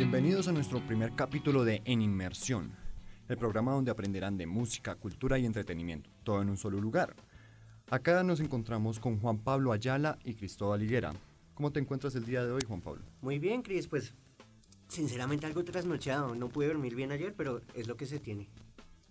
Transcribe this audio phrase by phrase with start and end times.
[0.00, 2.72] Bienvenidos a nuestro primer capítulo de En Inmersión,
[3.28, 7.14] el programa donde aprenderán de música, cultura y entretenimiento, todo en un solo lugar.
[7.90, 11.12] Acá nos encontramos con Juan Pablo Ayala y Cristóbal Higuera.
[11.52, 13.02] ¿Cómo te encuentras el día de hoy, Juan Pablo?
[13.20, 14.14] Muy bien, Cris, pues
[14.88, 16.34] sinceramente algo trasnochado.
[16.34, 18.48] No pude dormir bien ayer, pero es lo que se tiene.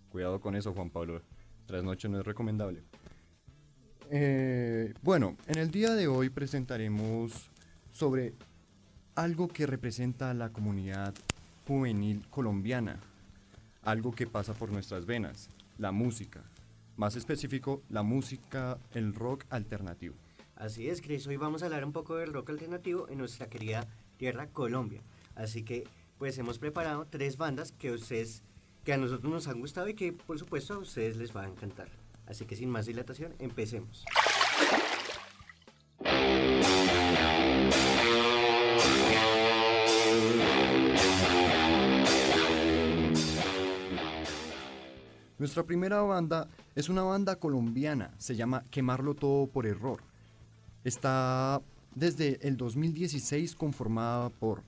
[0.09, 1.21] Cuidado con eso, Juan Pablo.
[1.67, 2.81] Trasnoche no es recomendable.
[4.09, 7.51] Eh, bueno, en el día de hoy presentaremos
[7.91, 8.33] sobre
[9.19, 11.13] algo que representa a la comunidad
[11.67, 13.01] juvenil colombiana,
[13.83, 16.41] algo que pasa por nuestras venas, la música.
[16.95, 20.15] Más específico, la música, el rock alternativo.
[20.55, 21.27] Así es, Cris.
[21.27, 25.01] Hoy vamos a hablar un poco del rock alternativo en nuestra querida tierra Colombia.
[25.35, 25.85] Así que,
[26.17, 28.41] pues hemos preparado tres bandas que ustedes,
[28.85, 31.49] que a nosotros nos han gustado y que, por supuesto, a ustedes les va a
[31.49, 31.89] encantar.
[32.25, 34.05] Así que sin más dilatación, empecemos.
[45.39, 50.01] Nuestra primera banda es una banda colombiana, se llama Quemarlo Todo por Error.
[50.83, 51.61] Está
[51.95, 54.63] desde el 2016 conformada por,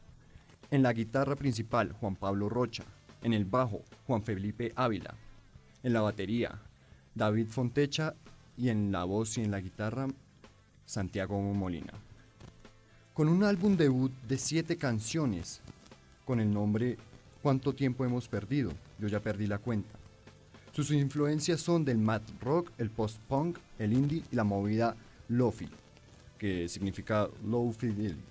[0.71, 2.85] en la guitarra principal, Juan Pablo Rocha,
[3.21, 5.13] en el bajo, Juan Felipe Ávila,
[5.83, 6.61] en la batería,
[7.15, 8.15] David Fontecha
[8.55, 10.07] y en la voz y en la guitarra
[10.85, 11.93] Santiago Molina.
[13.13, 15.61] Con un álbum debut de siete canciones
[16.25, 16.97] con el nombre
[17.41, 18.71] ¿Cuánto tiempo hemos perdido?
[18.99, 20.00] Yo ya perdí la cuenta.
[20.71, 24.95] Sus influencias son del mad rock, el post-punk, el indie y la movida
[25.27, 25.67] lofi,
[26.37, 28.21] que significa low fidelity.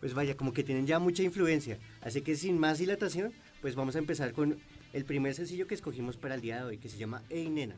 [0.00, 1.78] Pues vaya, como que tienen ya mucha influencia.
[2.02, 4.58] Así que sin más dilatación, pues vamos a empezar con
[4.92, 7.76] el primer sencillo que escogimos para el día de hoy, que se llama Ey Nena.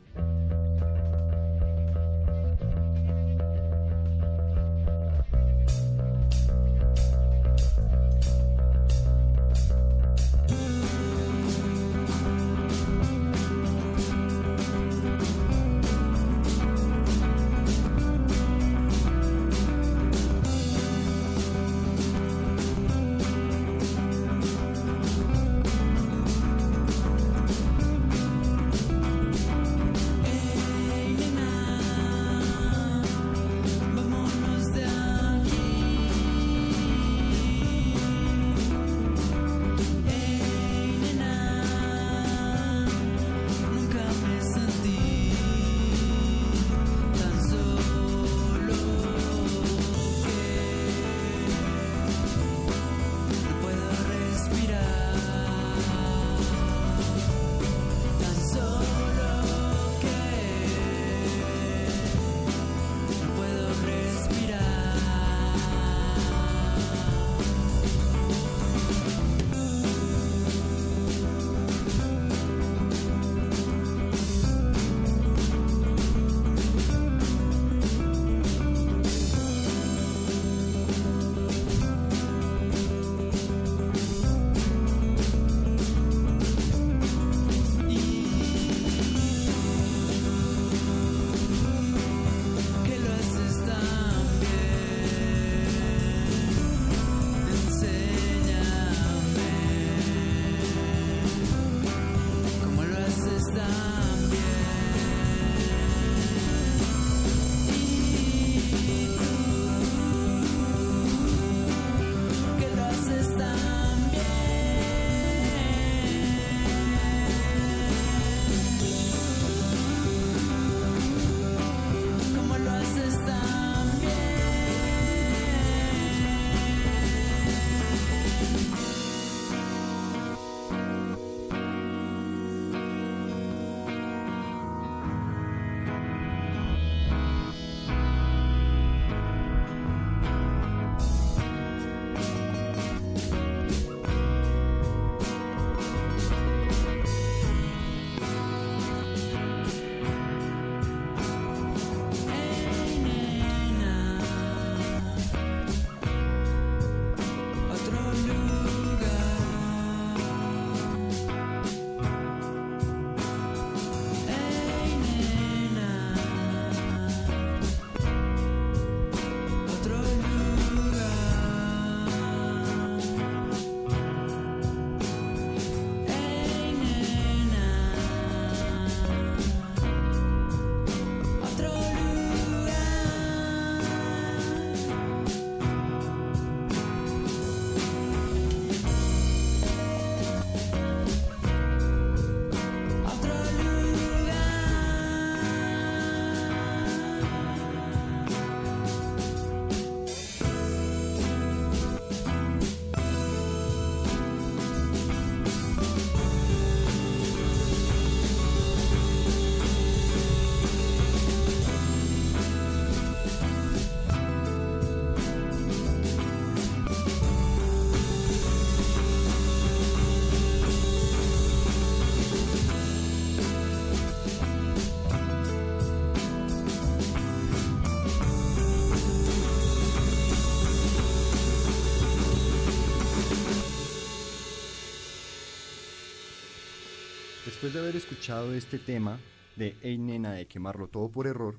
[237.66, 239.18] Después de haber escuchado este tema
[239.56, 241.58] de Ey Nena de quemarlo todo por error,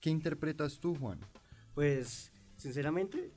[0.00, 1.20] ¿qué interpretas tú, Juan?
[1.74, 3.32] Pues, sinceramente,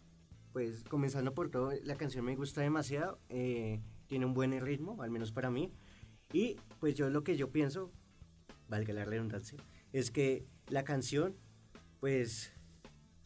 [0.52, 5.12] pues comenzando por todo, la canción me gusta demasiado, eh, tiene un buen ritmo, al
[5.12, 5.72] menos para mí,
[6.34, 7.92] y pues yo lo que yo pienso,
[8.68, 9.60] valga la redundancia,
[9.94, 11.36] es que la canción,
[12.00, 12.52] pues,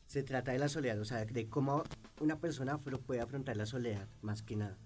[0.06, 1.86] se trata de la soledad, o sea, de cómo
[2.20, 4.78] una persona puede afrontar la soledad, más que nada.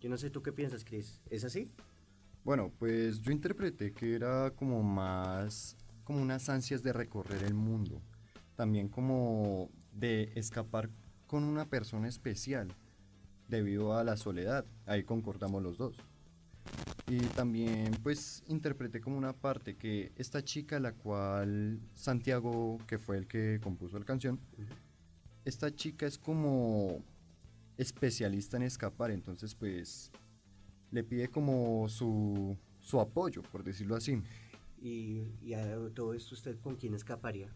[0.00, 1.72] Yo no sé tú qué piensas, Chris, ¿es así?
[2.46, 8.00] Bueno, pues yo interpreté que era como más como unas ansias de recorrer el mundo,
[8.54, 10.88] también como de escapar
[11.26, 12.68] con una persona especial
[13.48, 15.96] debido a la soledad, ahí concordamos los dos.
[17.08, 23.16] Y también pues interpreté como una parte que esta chica, la cual Santiago, que fue
[23.18, 24.38] el que compuso la canción,
[25.44, 27.02] esta chica es como
[27.76, 30.12] especialista en escapar, entonces pues
[30.90, 34.22] le pide como su, su apoyo, por decirlo así.
[34.80, 37.48] Y, y a todo esto, ¿usted con quién escaparía?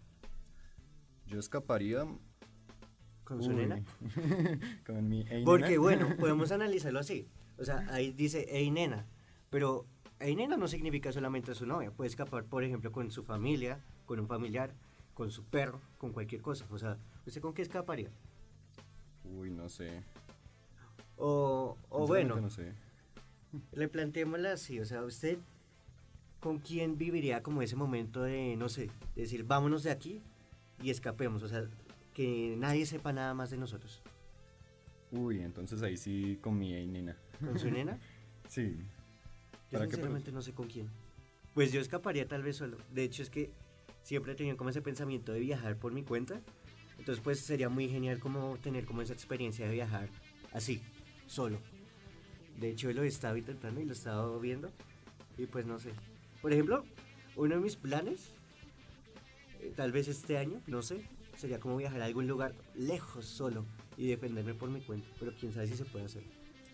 [1.26, 2.06] Yo escaparía...
[3.24, 3.80] ¿Con su nena?
[4.86, 5.80] con mi ey Porque nena.
[5.80, 7.28] bueno, podemos analizarlo así.
[7.58, 9.06] O sea, ahí dice, hey nena.
[9.50, 9.86] Pero
[10.18, 11.92] hey nena no significa solamente su novia.
[11.92, 14.74] Puede escapar, por ejemplo, con su familia, con un familiar,
[15.14, 16.66] con su perro, con cualquier cosa.
[16.70, 18.10] O sea, ¿usted con qué escaparía?
[19.22, 20.02] Uy, no sé.
[21.16, 22.72] O, o bueno, No sé.
[23.72, 24.80] Replanteémosla así.
[24.80, 25.38] O sea, ¿usted
[26.40, 30.22] con quién viviría como ese momento de, no sé, decir, vámonos de aquí
[30.82, 31.42] y escapemos?
[31.42, 31.68] O sea,
[32.14, 34.02] que nadie sepa nada más de nosotros.
[35.12, 37.16] Uy, entonces ahí sí con mi nena.
[37.40, 37.98] ¿Con su nena?
[38.48, 38.76] Sí.
[39.70, 40.90] Yo ¿Para qué sinceramente no sé con quién.
[41.54, 42.78] Pues yo escaparía tal vez solo.
[42.92, 43.52] De hecho es que
[44.02, 46.40] siempre he tenido como ese pensamiento de viajar por mi cuenta.
[46.98, 50.08] Entonces pues sería muy genial como tener como esa experiencia de viajar
[50.52, 50.82] así,
[51.28, 51.60] solo.
[52.58, 54.70] De hecho lo he estado intentando y lo he estado viendo.
[55.38, 55.92] Y pues no sé.
[56.42, 56.84] Por ejemplo,
[57.36, 58.32] uno de mis planes,
[59.60, 61.04] eh, tal vez este año, no sé,
[61.36, 63.64] sería como viajar a algún lugar lejos solo
[63.96, 65.08] y defenderme por mi cuenta.
[65.18, 66.22] Pero quién sabe si se puede hacer.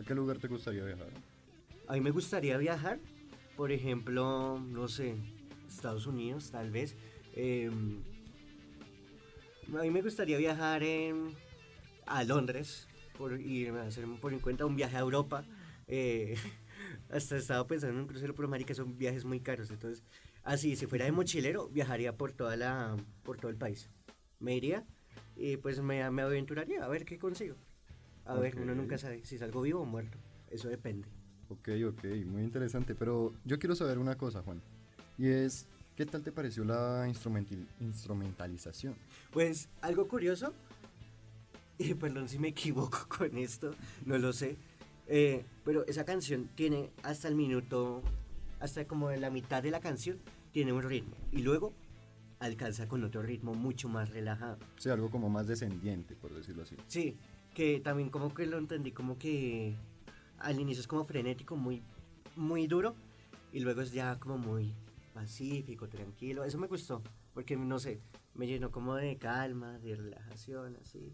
[0.00, 1.08] ¿A qué lugar te gustaría viajar?
[1.88, 2.98] A mí me gustaría viajar,
[3.56, 5.14] por ejemplo, no sé,
[5.68, 6.96] Estados Unidos tal vez.
[7.34, 7.70] eh,
[9.74, 11.34] a mí me gustaría viajar en,
[12.06, 12.86] a Londres
[13.18, 15.44] por, y hacer por mi cuenta un viaje a Europa.
[15.86, 16.36] Eh,
[17.10, 19.70] hasta estaba pensando en un crucero por América, son viajes muy caros.
[19.70, 20.02] Entonces,
[20.42, 23.88] así, si fuera de mochilero, viajaría por, toda la, por todo el país.
[24.40, 24.84] Me iría
[25.36, 27.56] y pues me, me aventuraría a ver qué consigo.
[28.24, 30.18] A ver, uno nunca sabe si salgo vivo o muerto.
[30.50, 31.06] Eso depende.
[31.48, 32.94] Ok, ok, muy interesante.
[32.94, 34.60] Pero yo quiero saber una cosa, Juan.
[35.16, 38.96] Y es, ¿qué tal te pareció la instrumental- instrumentalización?
[39.30, 40.52] Pues algo curioso,
[41.78, 44.56] y perdón si me equivoco con esto, no lo sé,
[45.06, 48.02] eh, pero esa canción tiene hasta el minuto,
[48.60, 50.18] hasta como en la mitad de la canción,
[50.52, 51.72] tiene un ritmo y luego
[52.38, 54.58] alcanza con otro ritmo mucho más relajado.
[54.76, 56.76] Sea, algo como más descendiente, por decirlo así.
[56.86, 57.16] Sí,
[57.54, 59.76] que también como que lo entendí como que
[60.38, 61.82] al inicio es como frenético, muy,
[62.36, 62.94] muy duro
[63.52, 64.74] y luego es ya como muy
[65.14, 66.44] pacífico, tranquilo.
[66.44, 68.00] Eso me gustó, porque no sé,
[68.34, 71.12] me llenó como de calma, de relajación, así.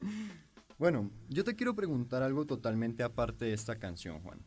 [0.78, 4.40] Bueno, yo te quiero preguntar algo totalmente aparte de esta canción, Juan.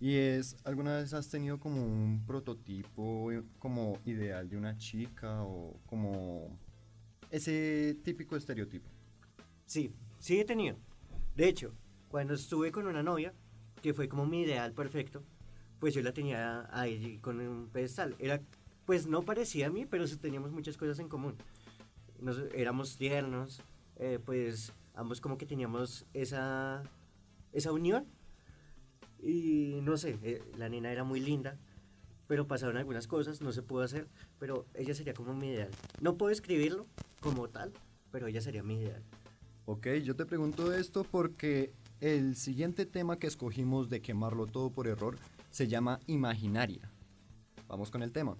[0.00, 5.42] Y es, ¿alguna vez has tenido como un prototipo eh, como ideal de una chica
[5.42, 6.58] o como
[7.30, 8.88] ese típico estereotipo?
[9.66, 10.76] Sí, sí he tenido.
[11.36, 11.74] De hecho,
[12.08, 13.34] cuando estuve con una novia,
[13.82, 15.22] que fue como mi ideal perfecto,
[15.80, 18.16] pues yo la tenía ahí con un pedestal.
[18.18, 18.40] Era,
[18.86, 21.36] pues no parecía a mí, pero teníamos muchas cosas en común.
[22.20, 23.60] Nos, éramos tiernos,
[23.96, 26.82] eh, pues ambos como que teníamos esa,
[27.52, 28.06] esa unión.
[29.22, 31.56] Y no sé, eh, la nena era muy linda,
[32.26, 35.70] pero pasaron algunas cosas, no se pudo hacer, pero ella sería como mi ideal.
[36.00, 36.86] No puedo escribirlo
[37.20, 37.72] como tal,
[38.10, 39.02] pero ella sería mi ideal.
[39.66, 44.86] Ok, yo te pregunto esto porque el siguiente tema que escogimos de quemarlo todo por
[44.86, 45.16] error
[45.50, 46.90] se llama Imaginaria.
[47.66, 48.36] Vamos con el tema.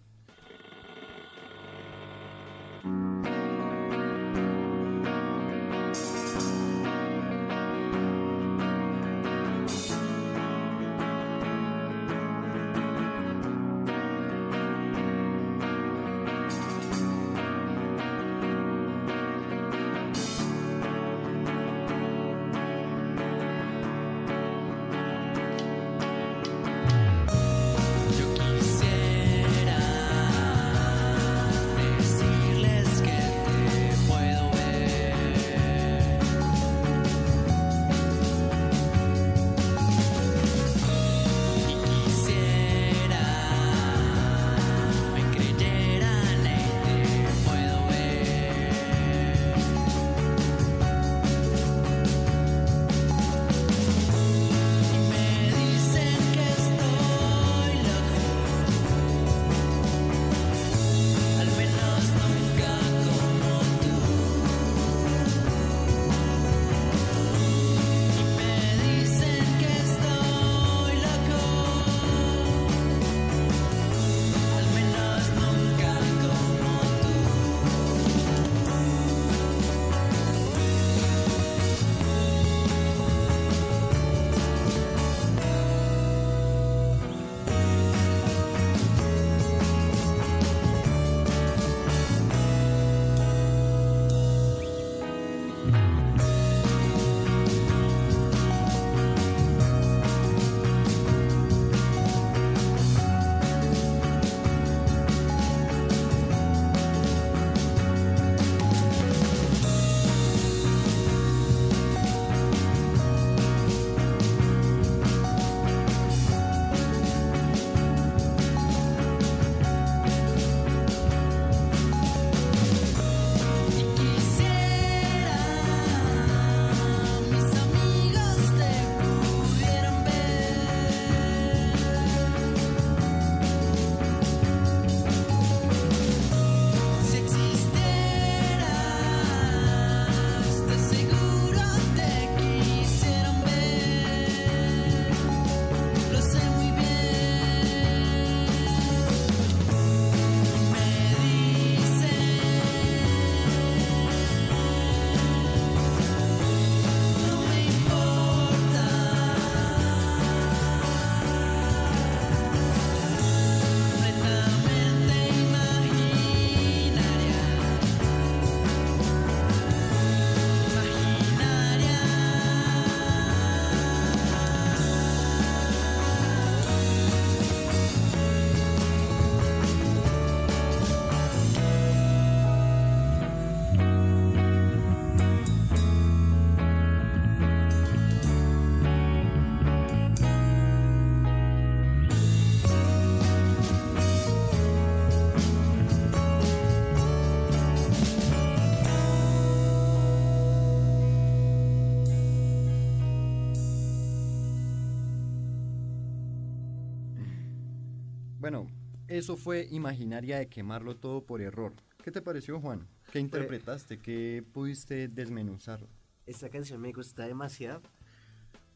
[209.19, 211.75] Eso fue Imaginaria de quemarlo todo por error.
[212.03, 212.87] ¿Qué te pareció, Juan?
[213.13, 213.99] ¿Qué interpretaste?
[213.99, 215.81] ¿Qué pudiste desmenuzar?
[216.27, 217.83] Esta canción me gusta demasiado.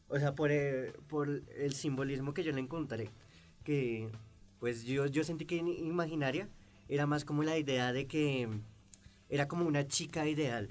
[0.07, 3.09] O sea, por el, por el simbolismo que yo le encontré.
[3.63, 4.11] Que,
[4.59, 6.49] pues yo, yo sentí que Imaginaria
[6.87, 8.49] era más como la idea de que
[9.29, 10.69] era como una chica ideal.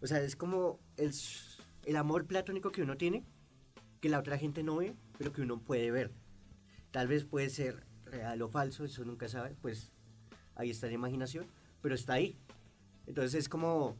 [0.00, 1.12] O sea, es como el,
[1.86, 3.24] el amor platónico que uno tiene,
[4.00, 6.12] que la otra gente no ve, pero que uno puede ver.
[6.90, 9.92] Tal vez puede ser real o falso, eso nunca sabe, pues
[10.54, 11.46] ahí está la imaginación,
[11.82, 12.36] pero está ahí.
[13.06, 13.96] Entonces es como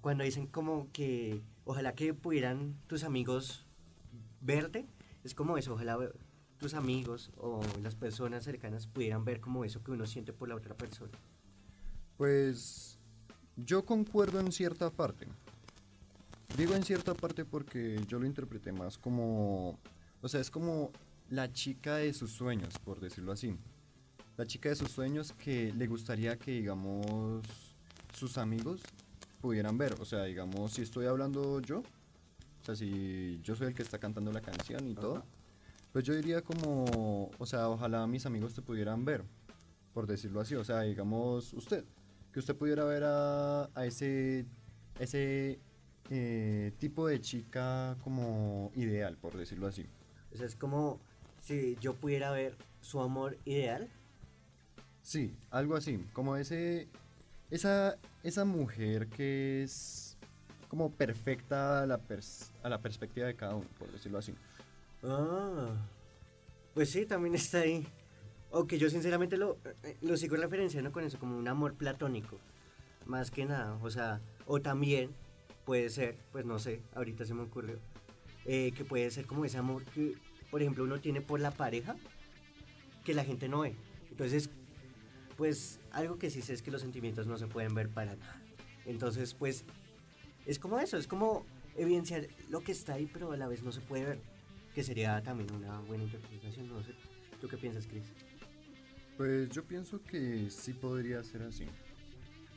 [0.00, 3.66] cuando dicen como que ojalá que pudieran tus amigos
[4.40, 4.86] verte,
[5.24, 5.98] es como eso, ojalá
[6.58, 10.56] tus amigos o las personas cercanas pudieran ver como eso que uno siente por la
[10.56, 11.12] otra persona.
[12.16, 12.98] Pues
[13.56, 15.26] yo concuerdo en cierta parte.
[16.56, 19.78] Digo en cierta parte porque yo lo interpreté más como,
[20.20, 20.90] o sea, es como
[21.30, 23.56] la chica de sus sueños, por decirlo así.
[24.36, 27.42] La chica de sus sueños que le gustaría que, digamos,
[28.14, 28.82] sus amigos
[29.40, 29.94] pudieran ver.
[30.00, 33.98] O sea, digamos, si estoy hablando yo, o sea, si yo soy el que está
[33.98, 35.24] cantando la canción y todo,
[35.92, 39.24] pues yo diría como, o sea, ojalá mis amigos te pudieran ver,
[39.92, 40.54] por decirlo así.
[40.54, 41.84] O sea, digamos, usted,
[42.32, 44.46] que usted pudiera ver a, a ese,
[44.98, 45.60] ese
[46.10, 49.86] eh, tipo de chica como ideal, por decirlo así.
[50.32, 51.00] O sea, es como
[51.48, 53.88] si yo pudiera ver su amor ideal.
[55.02, 56.88] Sí, algo así, como ese,
[57.50, 60.18] esa, esa mujer que es
[60.68, 62.00] como perfecta a la,
[62.62, 64.34] a la perspectiva de cada uno, por decirlo así.
[65.02, 65.74] Ah,
[66.74, 67.86] pues sí, también está ahí.
[68.52, 69.56] Aunque yo sinceramente lo,
[70.02, 72.38] lo sigo referenciando con eso, como un amor platónico.
[73.06, 75.10] Más que nada, o sea, o también
[75.64, 77.78] puede ser, pues no sé, ahorita se me ocurrió,
[78.44, 80.14] eh, que puede ser como ese amor que,
[80.50, 81.96] por ejemplo, uno tiene por la pareja
[83.04, 83.74] que la gente no ve.
[84.10, 84.50] Entonces,
[85.36, 88.42] pues algo que sí sé es que los sentimientos no se pueden ver para nada.
[88.86, 89.64] Entonces, pues,
[90.46, 93.72] es como eso, es como evidenciar lo que está ahí, pero a la vez no
[93.72, 94.20] se puede ver.
[94.74, 96.92] Que sería también una buena interpretación, no sé.
[97.40, 98.04] ¿Tú qué piensas, Chris?
[99.16, 101.66] Pues yo pienso que sí podría ser así.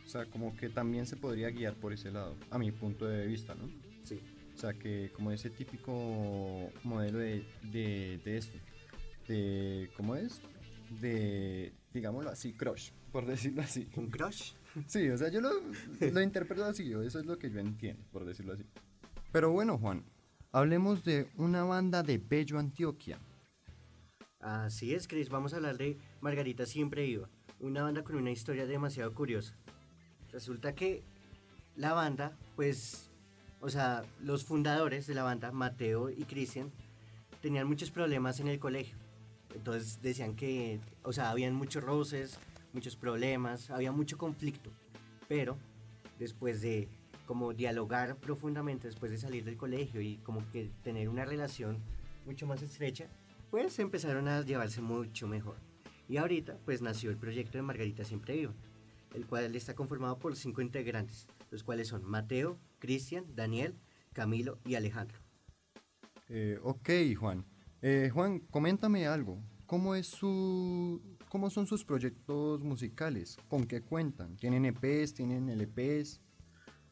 [0.06, 3.26] O sea, como que también se podría guiar por ese lado, a mi punto de
[3.26, 3.70] vista, ¿no?
[4.04, 4.20] Sí.
[4.56, 8.58] O sea, que como ese típico modelo de, de, esto,
[9.28, 10.42] de, ¿cómo es?
[11.02, 13.88] De, digámoslo así, crush, por decirlo así.
[13.96, 14.54] ¿Un crush?
[14.88, 15.50] Sí, o sea, yo lo,
[16.00, 18.64] lo interpreto así, eso es lo que yo entiendo, por decirlo así.
[19.32, 20.04] Pero bueno, Juan,
[20.52, 23.20] hablemos de una banda de Bello Antioquia.
[24.40, 27.30] Así es, Chris, vamos a hablar de Margarita Siempre Iba,
[27.60, 29.56] una banda con una historia demasiado curiosa.
[30.32, 31.04] Resulta que
[31.76, 33.11] la banda, pues,
[33.62, 36.72] o sea, los fundadores de la banda, Mateo y Cristian,
[37.42, 38.98] tenían muchos problemas en el colegio.
[39.56, 42.40] Entonces decían que, o sea, habían muchos roces,
[42.74, 44.72] muchos problemas, había mucho conflicto.
[45.28, 45.58] Pero
[46.20, 46.90] después de
[47.26, 51.78] como dialogar profundamente, después de salir del colegio y como que tener una relación
[52.26, 53.08] mucho más estrecha,
[53.50, 55.56] pues empezaron a llevarse mucho mejor.
[56.10, 58.54] Y ahorita pues nació el proyecto de Margarita Siempre Viva,
[59.14, 63.78] el cual está conformado por cinco integrantes, los cuales son Mateo, Cristian, Daniel,
[64.14, 65.20] Camilo y Alejandro.
[66.30, 67.46] Eh, ok, Juan.
[67.82, 69.44] Eh, Juan, coméntame algo.
[69.68, 73.38] ¿Cómo, es su, ¿Cómo son sus proyectos musicales?
[73.48, 74.36] ¿Con qué cuentan?
[74.38, 75.14] ¿Tienen EPs?
[75.14, 76.20] ¿Tienen LPs?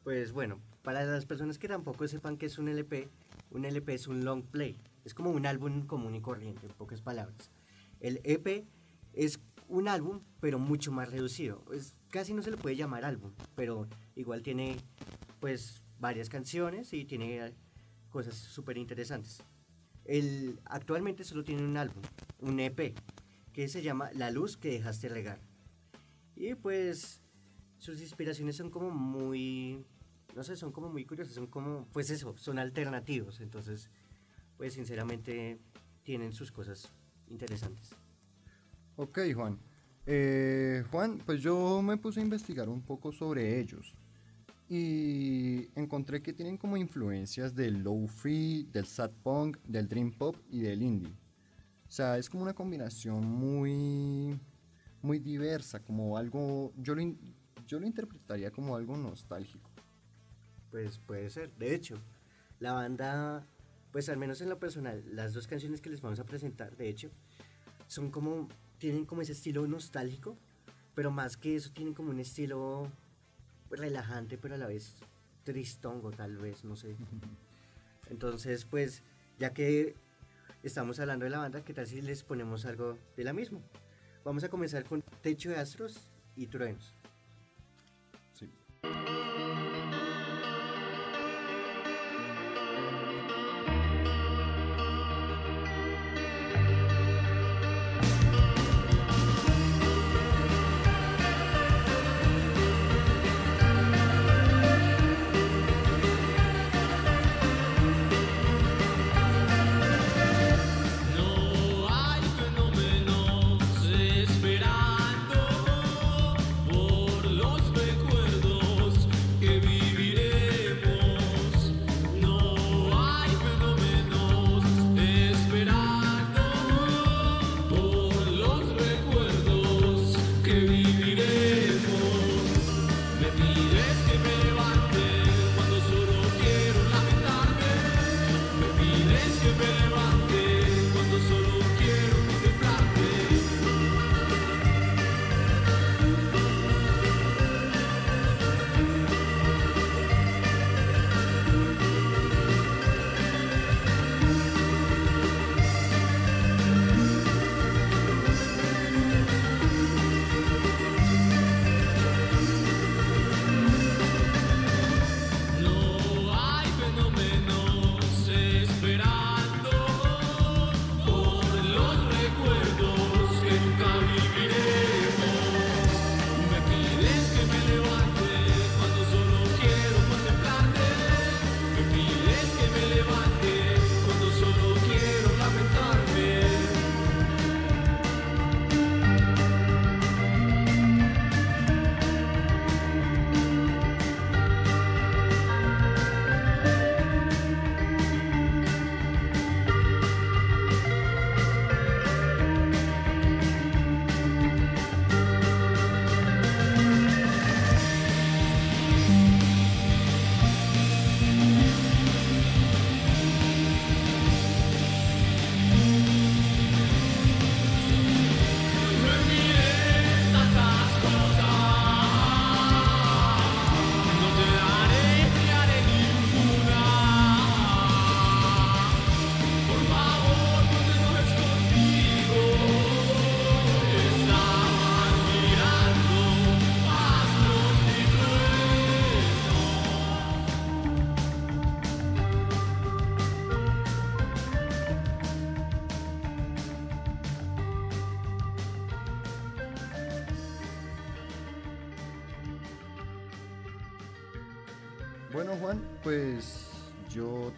[0.04, 3.10] Pues bueno, para las personas que tampoco sepan qué es un LP,
[3.52, 4.78] un LP es un long play.
[5.04, 7.52] Es como un álbum común y corriente, en pocas palabras.
[8.00, 8.66] El EP
[9.14, 11.64] es un álbum, pero mucho más reducido.
[11.74, 13.88] Es, casi no se le puede llamar álbum, pero
[14.20, 14.76] igual tiene
[15.40, 17.54] pues varias canciones y tiene
[18.10, 19.42] cosas súper interesantes.
[20.06, 22.04] El, actualmente solo tiene un álbum,
[22.40, 22.96] un EP,
[23.54, 25.40] que se llama La luz que dejaste regar.
[26.36, 27.22] Y pues
[27.78, 29.86] sus inspiraciones son como muy,
[30.36, 33.40] no sé, son como muy curiosas, son como, pues eso, son alternativos.
[33.40, 33.90] Entonces,
[34.58, 35.60] pues sinceramente
[36.04, 36.92] tienen sus cosas
[37.30, 37.92] interesantes.
[38.96, 39.60] Ok, Juan.
[40.06, 43.96] Eh, Juan, pues yo me puse a investigar un poco sobre ellos
[44.70, 50.62] y encontré que tienen como influencias del low-fi, del sad punk, del dream pop y
[50.62, 51.12] del indie.
[51.88, 54.40] O sea, es como una combinación muy,
[55.02, 57.02] muy diversa, como algo, yo lo,
[57.66, 59.72] yo lo interpretaría como algo nostálgico.
[60.70, 61.52] Pues puede ser.
[61.56, 61.96] De hecho,
[62.60, 63.48] la banda,
[63.92, 66.90] pues al menos en lo personal, las dos canciones que les vamos a presentar, de
[66.90, 67.10] hecho,
[67.88, 70.38] son como tienen como ese estilo nostálgico,
[70.94, 72.92] pero más que eso tienen como un estilo
[73.72, 74.96] relajante, pero a la vez
[75.44, 76.96] tristongo tal vez, no sé.
[78.10, 79.04] Entonces, pues,
[79.38, 79.96] ya que
[80.64, 83.60] estamos hablando de la banda, ¿qué tal si les ponemos algo de la misma?
[84.24, 86.94] Vamos a comenzar con Techo de Astros y Truenos.
[88.34, 88.50] Sí.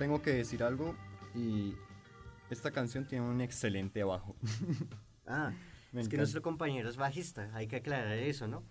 [0.02, 0.96] Tengo que decir algo
[1.36, 1.76] y
[2.50, 4.36] esta canción tiene un excelente bajo.
[5.28, 5.54] Ah,
[5.94, 8.64] Me es que nuestro compañero es bajista, hay que aclarar eso, ¿no?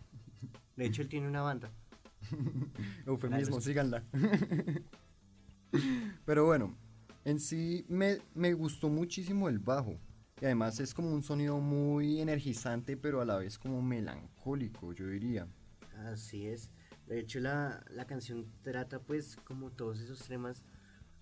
[0.77, 1.71] De hecho, él tiene una banda.
[3.07, 3.61] Eufemismo, Claro.
[3.61, 4.03] síganla.
[6.27, 6.77] Pero bueno,
[7.25, 9.97] en sí me, me gustó muchísimo el bajo.
[10.43, 15.07] Y además es como un sonido muy energizante, pero a la vez como melancólico, yo
[15.07, 15.47] diría.
[16.13, 16.71] Así es.
[17.07, 20.63] De hecho, la, la canción trata, pues, como todos esos temas,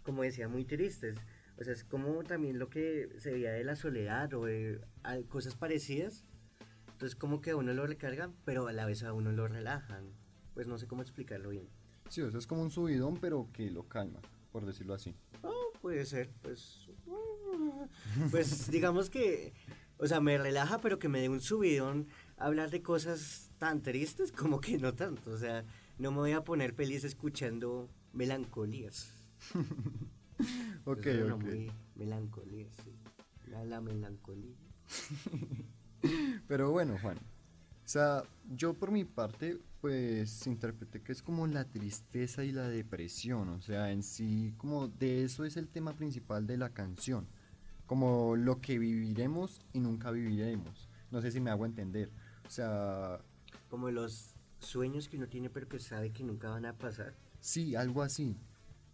[0.08, 1.18] como decía, muy tristes.
[1.60, 4.80] O sea, es como también lo que se veía de la soledad o de
[5.28, 6.24] cosas parecidas.
[6.92, 10.14] Entonces, como que a uno lo recargan, pero a la vez a uno lo relajan.
[10.54, 11.68] Pues no sé cómo explicarlo bien.
[12.08, 15.14] Sí, o sea, es como un subidón, pero que lo calma, por decirlo así.
[15.42, 16.88] Oh, puede ser, pues.
[18.30, 19.52] Pues digamos que.
[19.98, 22.06] O sea, me relaja, pero que me dé un subidón
[22.38, 25.32] hablar de cosas tan tristes como que no tanto.
[25.32, 25.66] O sea,
[25.98, 29.17] no me voy a poner feliz escuchando melancolías.
[30.84, 31.42] Ok, suena ok.
[31.44, 32.92] muy melancolía, sí.
[33.46, 34.56] La, la melancolía.
[36.46, 37.18] Pero bueno, Juan.
[37.18, 42.68] O sea, yo por mi parte, pues interpreté que es como la tristeza y la
[42.68, 43.48] depresión.
[43.50, 47.28] O sea, en sí, como de eso es el tema principal de la canción.
[47.86, 50.88] Como lo que viviremos y nunca viviremos.
[51.10, 52.12] No sé si me hago entender.
[52.46, 53.20] O sea,
[53.68, 57.14] Como los sueños que uno tiene, pero que sabe que nunca van a pasar.
[57.40, 58.36] sí, algo así.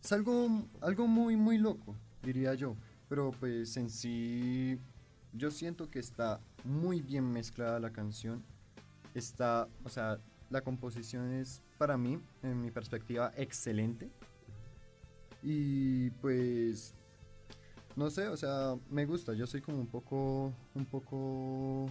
[0.05, 2.77] Es algo, algo muy, muy loco, diría yo.
[3.09, 4.79] Pero pues en sí,
[5.33, 8.45] yo siento que está muy bien mezclada la canción.
[9.15, 10.19] Está, o sea,
[10.51, 14.11] la composición es para mí, en mi perspectiva, excelente.
[15.43, 16.93] Y pues,
[17.97, 19.33] no sé, o sea, me gusta.
[19.33, 21.91] Yo soy como un poco, un poco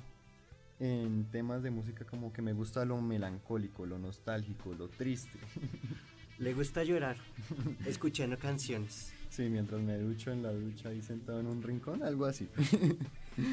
[0.80, 5.40] en temas de música como que me gusta lo melancólico, lo nostálgico, lo triste.
[6.40, 7.18] Le gusta llorar
[7.86, 9.14] escuchando canciones.
[9.30, 12.48] Sí, mientras me ducho en la ducha ahí sentado en un rincón, algo así.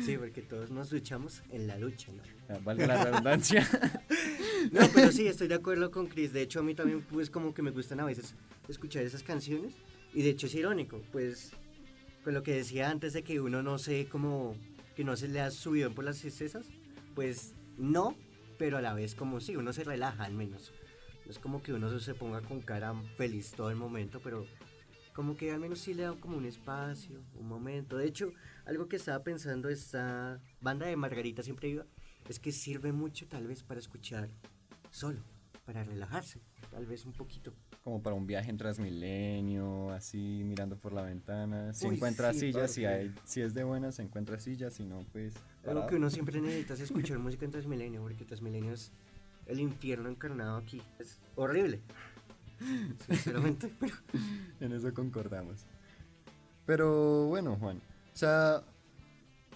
[0.05, 2.23] Sí, porque todos nos luchamos en la lucha, ¿no?
[2.51, 3.67] Ah, Valga la redundancia.
[4.73, 6.35] No, pero sí, estoy de acuerdo con Chris.
[6.35, 8.35] De hecho, a mí también, pues, como que me gustan a veces
[8.69, 9.73] escuchar esas canciones.
[10.13, 11.53] Y de hecho es irónico, pues,
[12.23, 14.55] con lo que decía antes de que uno no sé cómo,
[14.95, 16.67] que no se le ha subido por las tristezas,
[17.15, 18.15] pues, no,
[18.59, 20.75] pero a la vez como sí, uno se relaja al menos.
[21.31, 24.45] No es como que uno se ponga con cara feliz todo el momento, pero
[25.13, 27.97] como que al menos sí le da como un espacio, un momento.
[27.97, 28.33] De hecho,
[28.65, 31.87] algo que estaba pensando esta banda de Margarita siempre iba,
[32.29, 34.29] es que sirve mucho tal vez para escuchar
[34.91, 35.21] solo,
[35.65, 37.55] para relajarse, tal vez un poquito.
[37.85, 41.73] Como para un viaje en Transmilenio, así mirando por la ventana.
[41.75, 44.85] Si Uy, encuentra sí, sillas, si, hay, si es de buenas, se encuentra sillas, si
[44.85, 45.37] no, pues.
[45.59, 45.87] Algo parado.
[45.87, 48.91] que uno siempre necesita es escuchar música en Transmilenio, porque Transmilenio es
[49.47, 50.83] el infierno encarnado aquí.
[50.99, 51.81] Es horrible.
[53.07, 53.95] Sinceramente, pero
[54.61, 55.67] En eso concordamos.
[56.67, 57.79] Pero bueno, Juan.
[57.79, 58.63] O sea,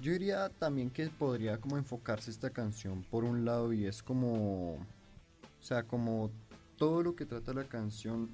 [0.00, 4.74] yo diría también que podría como enfocarse esta canción por un lado y es como...
[4.74, 6.30] O sea, como
[6.76, 8.30] todo lo que trata la canción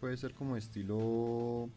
[0.00, 1.70] puede ser como estilo...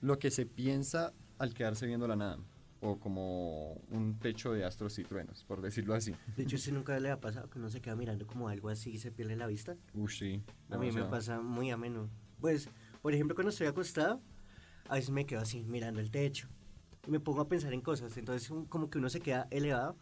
[0.00, 2.38] Lo que se piensa al quedarse viendo la nada.
[2.84, 6.14] O como un techo de astros y truenos, por decirlo así.
[6.36, 8.90] de hecho, si nunca le ha pasado que uno se queda mirando como algo así
[8.90, 9.76] y se pierde la vista.
[9.94, 10.42] Uy, sí.
[10.68, 12.10] A mí me pasa muy a menudo.
[12.40, 12.68] Pues,
[13.00, 14.20] por ejemplo, cuando estoy acostado,
[14.88, 16.48] a veces me quedo así mirando el techo
[17.06, 18.16] y me pongo a pensar en cosas.
[18.16, 19.96] Entonces, como que uno se queda elevado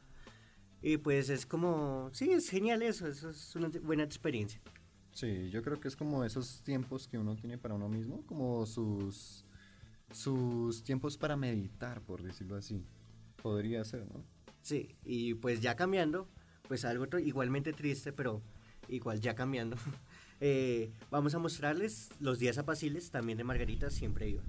[0.82, 4.60] y pues es como, sí, es genial eso, eso es una buena experiencia.
[5.12, 8.64] Sí, yo creo que es como esos tiempos que uno tiene para uno mismo, como
[8.64, 9.44] sus
[10.12, 12.84] sus tiempos para meditar, por decirlo así.
[13.42, 14.24] Podría ser, ¿no?
[14.62, 16.28] Sí, y pues ya cambiando,
[16.68, 18.42] pues algo otro- igualmente triste, pero
[18.88, 19.76] igual ya cambiando.
[20.40, 24.42] eh, vamos a mostrarles los días apacibles también de Margarita siempre iba.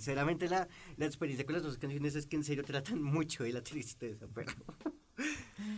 [0.00, 3.52] Sinceramente la, la experiencia con las dos canciones es que en serio tratan mucho de
[3.52, 4.52] la tristeza, pero,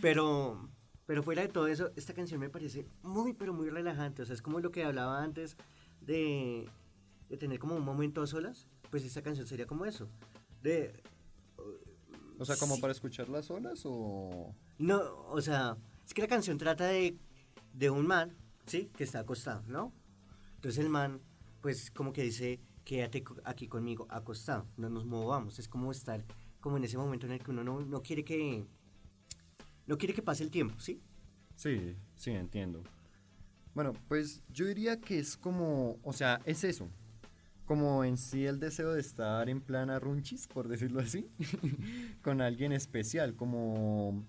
[0.01, 0.69] pero,
[1.05, 4.33] pero fuera de todo eso, esta canción me parece muy, pero muy relajante, o sea,
[4.35, 5.57] es como lo que hablaba antes
[6.01, 6.69] de,
[7.29, 10.07] de tener como un momento a solas, pues esta canción sería como eso,
[10.61, 10.93] de...
[12.39, 12.81] O sea, como Sí.
[12.81, 14.55] para escucharlas solas o...
[14.79, 17.15] No, o sea, es que la canción trata de,
[17.73, 18.89] de un man, ¿sí?
[18.97, 19.93] Que está acostado, ¿no?
[20.55, 21.21] Entonces el man,
[21.61, 25.59] pues como que dice, quédate aquí conmigo, acostado, no nos movamos.
[25.59, 26.23] Es como estar
[26.59, 28.65] como en ese momento en el que uno no, no quiere que...
[29.85, 31.01] No quiere que pase el tiempo, ¿sí?
[31.55, 32.83] Sí, sí, entiendo.
[33.73, 36.89] Bueno, pues yo diría que es como, o sea, es eso.
[37.65, 41.27] Como en sí el deseo de estar en plan arrunchis, por decirlo así,
[42.21, 44.25] con alguien especial, como,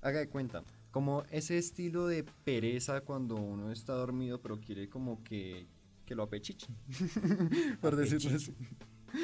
[0.00, 5.22] haga de cuenta, como ese estilo de pereza cuando uno está dormido pero quiere como
[5.22, 5.66] que,
[6.06, 6.74] que lo apechichen,
[7.80, 8.54] por decirlo así.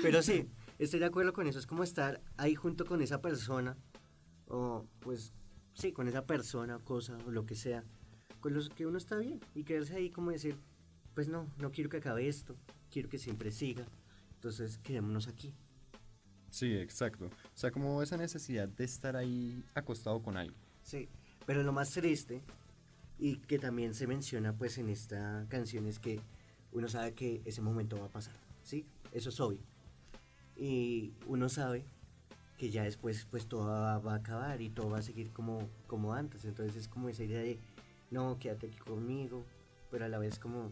[0.03, 1.59] Pero sí, estoy de acuerdo con eso.
[1.59, 3.77] Es como estar ahí junto con esa persona,
[4.47, 5.33] o pues
[5.75, 7.85] sí, con esa persona, cosa, o lo que sea,
[8.41, 9.41] con los que uno está bien.
[9.55, 10.57] Y quedarse ahí como decir,
[11.15, 12.57] pues no, no quiero que acabe esto,
[12.91, 13.87] quiero que siempre siga.
[14.35, 15.55] Entonces quedémonos aquí.
[16.51, 17.27] Sí, exacto.
[17.27, 20.61] O sea, como esa necesidad de estar ahí acostado con alguien.
[20.83, 21.09] Sí,
[21.47, 22.43] pero lo más triste,
[23.19, 26.21] y que también se menciona pues en esta canción, es que
[26.73, 28.87] uno sabe que ese momento va a pasar, ¿sí?
[29.13, 29.61] Eso es obvio.
[30.57, 31.85] Y uno sabe
[32.57, 35.69] que ya después pues todo va, va a acabar y todo va a seguir como,
[35.87, 36.45] como antes.
[36.45, 37.59] Entonces es como esa idea de,
[38.11, 39.45] no, quédate aquí conmigo,
[39.91, 40.71] pero a la vez como,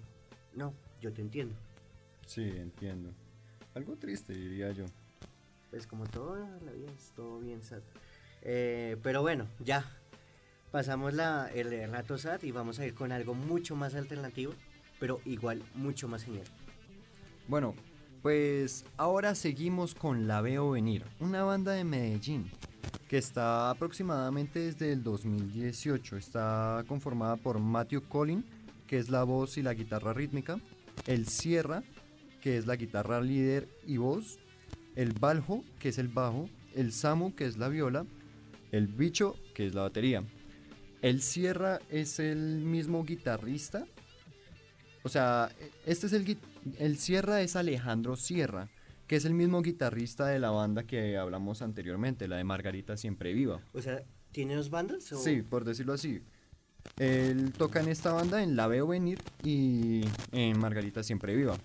[0.55, 1.55] no, yo te entiendo.
[2.27, 3.11] Sí, entiendo.
[3.75, 4.87] Algo triste, diría yo.
[5.71, 7.83] Pues como todo en la vida es todo bien sad.
[8.43, 9.85] Eh, pero bueno, ya.
[10.71, 14.53] Pasamos la, el rato sad y vamos a ir con algo mucho más alternativo,
[15.01, 16.47] pero igual mucho más genial.
[17.49, 17.75] Bueno,
[18.23, 22.49] pues ahora seguimos con La Veo Venir, una banda de Medellín
[23.11, 26.17] que está aproximadamente desde el 2018.
[26.17, 28.45] Está conformada por Matthew Collin,
[28.87, 30.61] que es la voz y la guitarra rítmica,
[31.09, 31.83] el Sierra,
[32.41, 34.39] que es la guitarra líder y voz,
[34.95, 38.07] el Baljo, que es el bajo, el Samu, que es la viola,
[38.71, 40.23] el Bicho, que es la batería.
[41.03, 43.87] El Sierra es el mismo guitarrista
[45.03, 45.51] o sea,
[45.87, 46.39] este es el,
[46.79, 48.69] el Sierra es Alejandro Sierra,
[49.07, 53.33] que es el mismo guitarrista de la banda que hablamos anteriormente, la de Margarita Siempre
[53.33, 53.61] Viva.
[53.73, 55.13] O sea, ¿tiene dos bandas?
[55.13, 55.19] O...
[55.19, 56.23] Sí, por decirlo así.
[56.99, 61.57] Él toca en esta banda, en La Veo Venir y en Margarita Siempre Viva.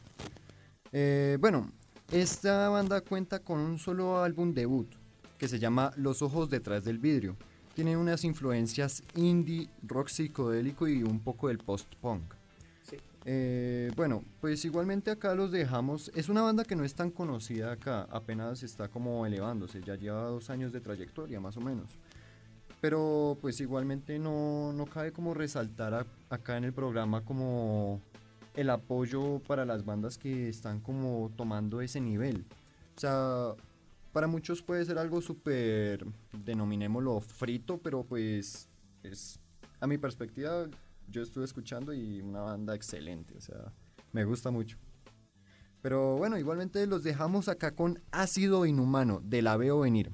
[0.91, 1.71] Eh, bueno,
[2.11, 4.93] esta banda cuenta con un solo álbum debut
[5.37, 7.35] que se llama Los Ojos Detrás del Vidrio.
[7.73, 12.33] Tiene unas influencias indie, rock psicodélico y un poco del post-punk.
[13.27, 16.11] Eh, bueno, pues igualmente acá los dejamos.
[16.15, 20.23] Es una banda que no es tan conocida acá, apenas está como elevándose, ya lleva
[20.25, 21.97] dos años de trayectoria más o menos.
[22.81, 27.99] Pero pues igualmente no, no cabe como resaltar acá en el programa como
[28.53, 32.45] el apoyo para las bandas que están como tomando ese nivel.
[32.95, 33.55] O sea,
[34.13, 36.05] para muchos puede ser algo súper,
[36.45, 38.69] denominémoslo frito, pero pues
[39.03, 39.39] es,
[39.79, 40.67] a mi perspectiva,
[41.07, 43.73] yo estuve escuchando y una banda excelente, o sea,
[44.11, 44.77] me gusta mucho.
[45.81, 50.11] Pero bueno, igualmente los dejamos acá con Ácido Inhumano, de la veo venir.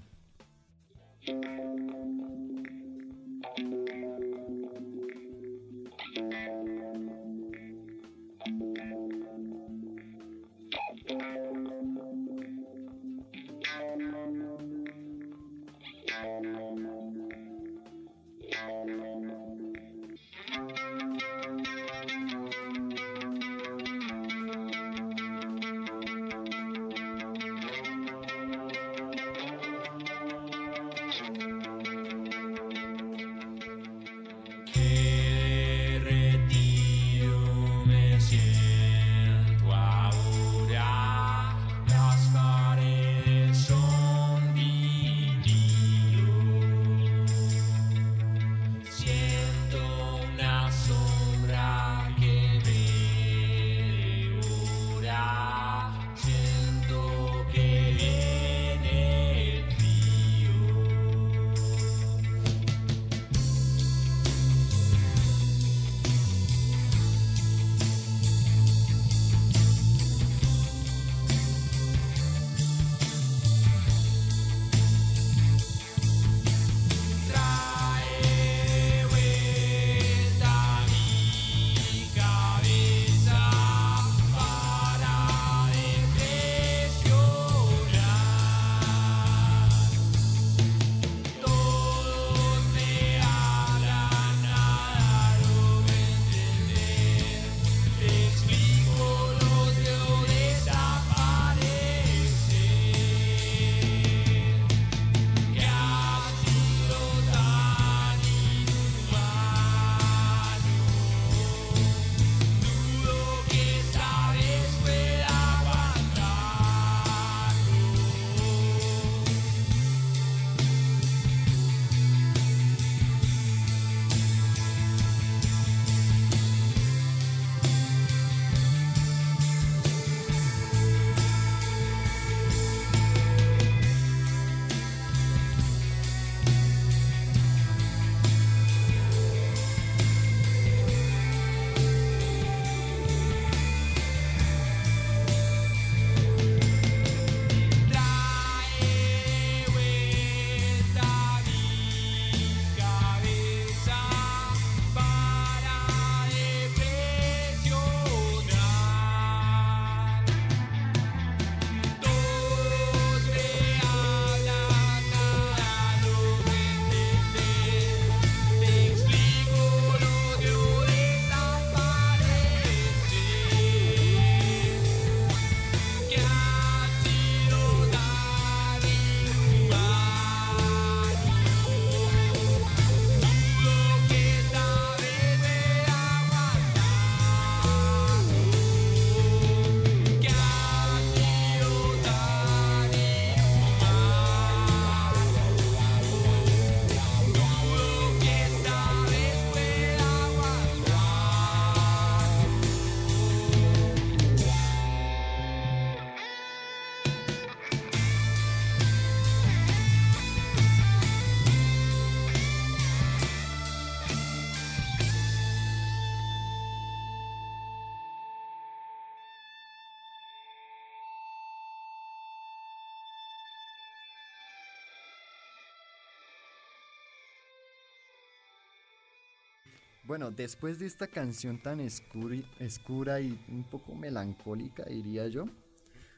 [230.12, 235.46] Bueno, después de esta canción tan escura y un poco melancólica, diría yo,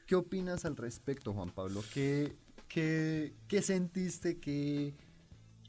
[0.08, 1.80] ¿qué opinas al respecto, Juan Pablo?
[1.94, 2.34] ¿Qué,
[2.66, 4.40] qué, qué sentiste?
[4.40, 4.94] ¿Qué,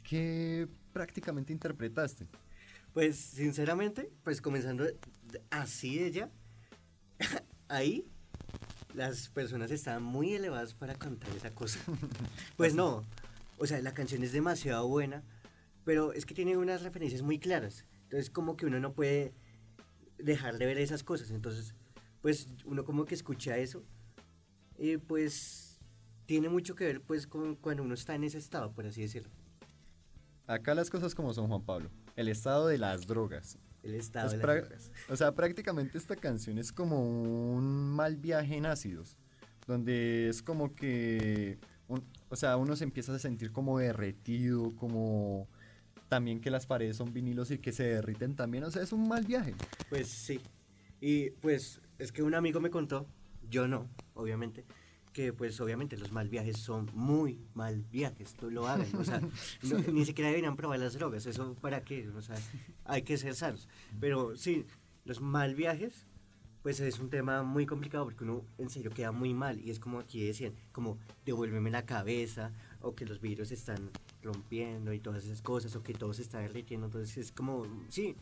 [0.02, 2.26] qué prácticamente interpretaste?
[2.96, 4.88] Pues sinceramente, pues comenzando
[5.52, 6.32] así de ya,
[7.68, 8.08] ahí
[8.96, 11.80] las personas estaban muy elevadas para cantar esa cosa.
[12.58, 13.04] Pues no,
[13.60, 15.22] o sea, la canción es demasiado buena,
[15.84, 17.86] pero es que tiene unas referencias muy claras.
[18.16, 19.34] Entonces como que uno no puede
[20.18, 21.32] dejar de ver esas cosas.
[21.32, 21.76] Entonces,
[22.22, 23.84] pues uno como que escucha eso
[24.78, 25.82] y pues
[26.26, 29.30] tiene mucho que ver pues con cuando uno está en ese estado, por así decirlo.
[30.48, 31.90] Acá las cosas como son, Juan Pablo.
[32.16, 33.58] El estado de las drogas.
[33.84, 34.92] El estado Es de las drogas.
[35.10, 39.18] O sea, prácticamente esta canción es como un mal viaje en ácidos,
[39.68, 41.60] donde es como que,
[41.90, 45.50] un- o sea, uno se empieza a sentir como derretido, como
[46.16, 49.06] también que las paredes son vinilos y que se derriten también, o sea, es un
[49.10, 49.54] mal viaje.
[49.90, 50.40] Pues sí.
[51.02, 53.06] Y pues es que un amigo me contó,
[53.50, 54.64] yo no, obviamente,
[55.12, 59.20] que pues obviamente los mal viajes son muy mal viajes, tú lo hagan, o sea,
[59.64, 62.38] no- ni siquiera deberían probar las drogas, eso para qué, o sea,
[62.86, 63.68] hay que ser sanos.
[64.00, 64.66] Pero sí,
[65.04, 66.06] los mal viajes,
[66.64, 69.80] pues es un tema muy complicado porque uno en serio queda muy mal y es
[69.80, 73.90] como aquí decían, como devuélveme la cabeza o que los vidrios están
[74.26, 78.16] rompiendo y todas esas cosas o que todo se está derritiendo, entonces es como, sí,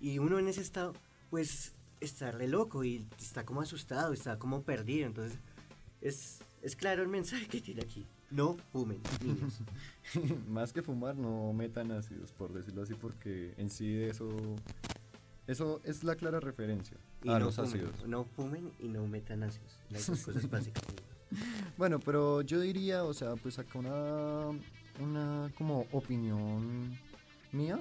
[0.00, 0.92] y uno en ese estado,
[1.30, 5.06] pues está re loco y está como asustado, está como perdido.
[5.06, 5.38] Entonces,
[6.00, 8.06] es, es claro el mensaje que tiene aquí.
[8.30, 9.60] No fumen, niños.
[10.48, 14.28] Más que fumar, no metan ácidos, por decirlo así, porque en sí eso,
[15.46, 18.06] eso es la clara referencia Y a no los fumen, ácidos.
[18.06, 19.78] no fumen y no metan ácidos.
[19.90, 20.84] Las dos cosas básicas.
[21.76, 24.58] Bueno, pero yo diría, o sea, pues acá una,
[25.00, 26.98] una como opinión
[27.52, 27.80] mía.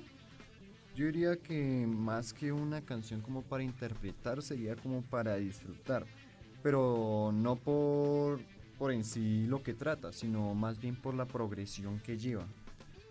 [0.96, 6.06] Yo diría que más que una canción como para interpretar, sería como para disfrutar.
[6.64, 8.42] Pero no por,
[8.80, 12.48] por en sí lo que trata, sino más bien por la progresión que lleva.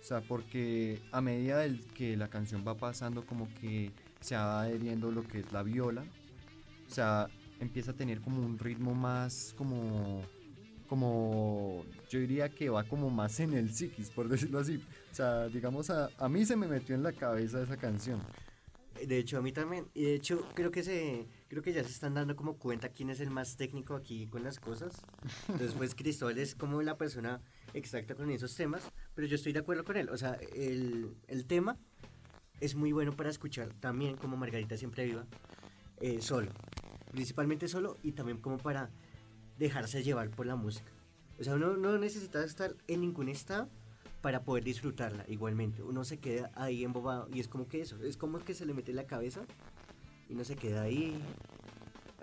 [0.01, 4.63] O sea, porque a medida del que la canción va pasando, como que se va
[4.63, 6.05] adheriendo lo que es la viola.
[6.89, 7.29] O sea,
[7.61, 10.23] empieza a tener como un ritmo más como
[10.87, 14.83] como yo diría que va como más en el psiquis, por decirlo así.
[15.13, 18.21] O sea, digamos, a, a mí se me metió en la cabeza esa canción.
[19.07, 19.87] De hecho, a mí también.
[19.95, 23.11] Y de hecho, creo que se creo que ya se están dando como cuenta quién
[23.11, 25.03] es el más técnico aquí con las cosas.
[25.49, 27.41] Entonces, pues Cristóbal es como la persona
[27.75, 30.09] exacta con esos temas, pero yo estoy de acuerdo con él.
[30.09, 31.79] O sea, el, el tema
[32.61, 35.27] es muy bueno para escuchar también, como Margarita siempre viva,
[36.01, 36.51] eh, solo.
[37.13, 38.91] Principalmente solo y también como para
[39.59, 40.91] dejarse llevar por la música.
[41.39, 43.69] O sea, uno no necesita estar en ningún estado
[44.23, 45.83] para poder disfrutarla igualmente.
[45.83, 48.75] Uno se queda ahí embobado y es como que eso, es como que se le
[48.75, 49.43] mete la cabeza
[50.29, 51.21] y uno se queda ahí.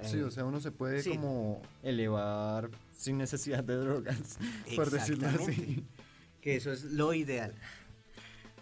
[0.01, 1.11] Sí, o sea, uno se puede sí.
[1.11, 4.37] como elevar sin necesidad de drogas,
[4.75, 5.85] por decirlo así.
[6.41, 7.53] Que eso es lo ideal.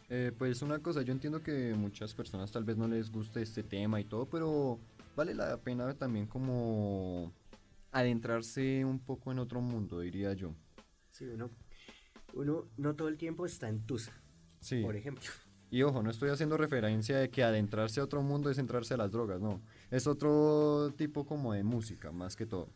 [0.10, 3.64] Eh, pues una cosa, yo entiendo que muchas personas tal vez no les guste este
[3.64, 4.78] tema y todo, pero
[5.16, 7.32] vale la pena también como
[7.92, 10.54] adentrarse un poco en otro mundo, diría yo.
[11.12, 11.50] Sí, uno,
[12.34, 14.12] uno no todo el tiempo está en Tusa,
[14.60, 14.82] Sí.
[14.82, 15.24] por ejemplo.
[15.70, 18.98] Y ojo, no estoy haciendo referencia de que adentrarse a otro mundo es entrarse a
[18.98, 19.62] las drogas, no.
[19.90, 22.70] Es otro tipo como de música, más que todo.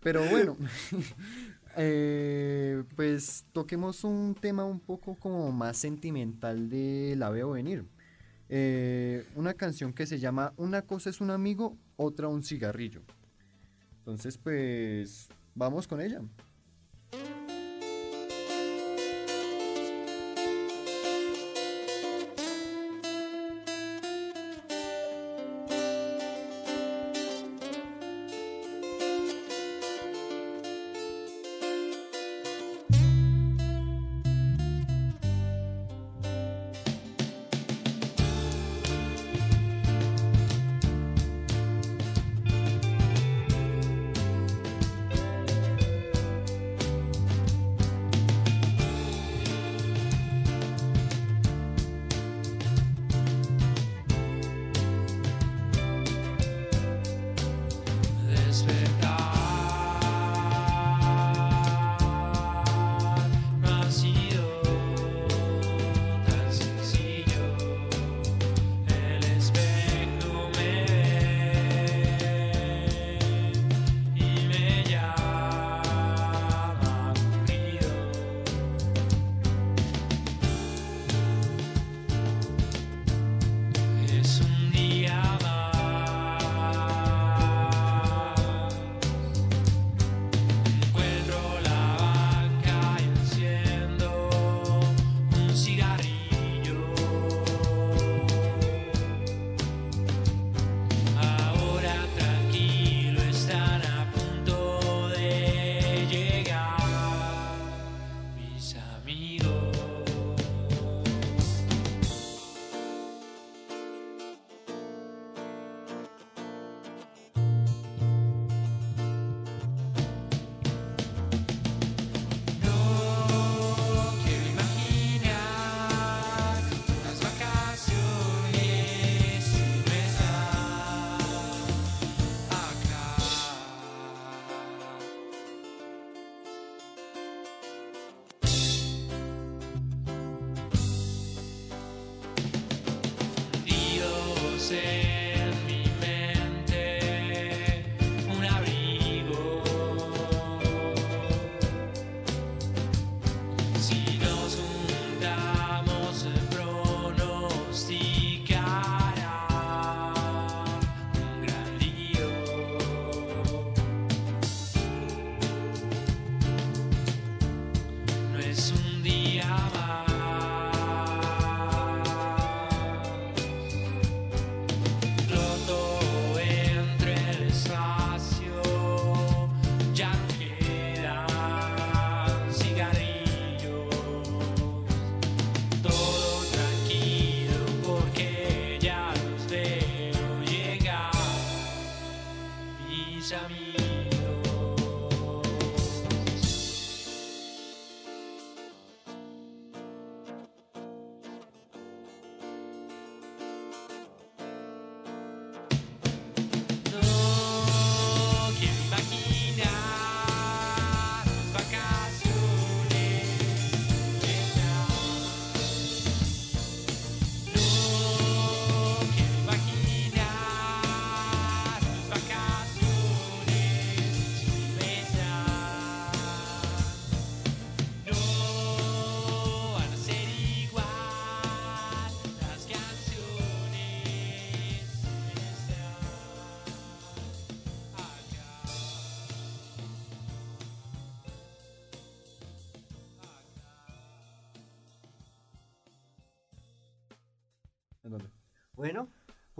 [0.00, 0.56] Pero bueno,
[1.76, 7.84] eh, pues toquemos un tema un poco como más sentimental de La Veo Venir.
[8.48, 13.02] Eh, una canción que se llama Una cosa es un amigo, otra un cigarrillo.
[14.04, 16.20] Entonces, pues, vamos con ella.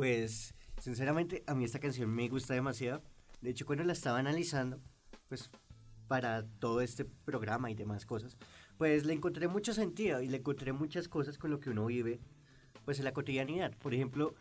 [0.04, 3.02] Pues sinceramente a mí esta canción me gusta demasiado.
[3.40, 4.78] De hecho, cuando la estaba analizando,
[5.28, 5.50] pues
[6.08, 8.36] para todo este programa y demás cosas,
[8.76, 12.20] pues le encontré mucho sentido y le encontré muchas cosas con lo que uno vive,
[12.84, 13.72] pues en la cotidianidad.
[13.78, 14.34] Por ejemplo,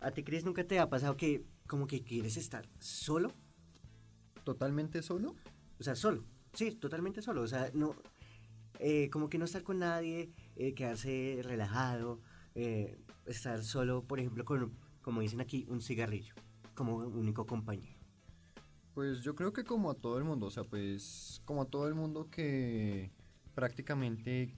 [0.00, 3.32] ¿a ti, Cris, nunca te ha pasado que como que quieres estar solo?
[4.44, 5.34] ¿Totalmente solo?
[5.80, 6.22] O sea, solo.
[6.52, 7.42] Sí, totalmente solo.
[7.42, 7.96] O sea, no,
[8.78, 12.20] eh, como que no estar con nadie, eh, quedarse relajado,
[12.54, 12.96] eh,
[13.26, 14.72] estar solo, por ejemplo, con,
[15.02, 16.34] como dicen aquí, un cigarrillo,
[16.74, 17.98] como único compañero.
[18.94, 21.86] Pues yo creo que como a todo el mundo, o sea, pues como a todo
[21.88, 23.10] el mundo que
[23.54, 24.54] prácticamente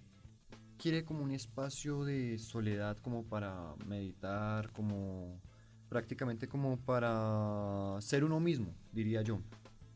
[0.78, 5.40] quiere como un espacio de soledad como para meditar, como
[5.88, 9.40] prácticamente como para ser uno mismo, diría yo.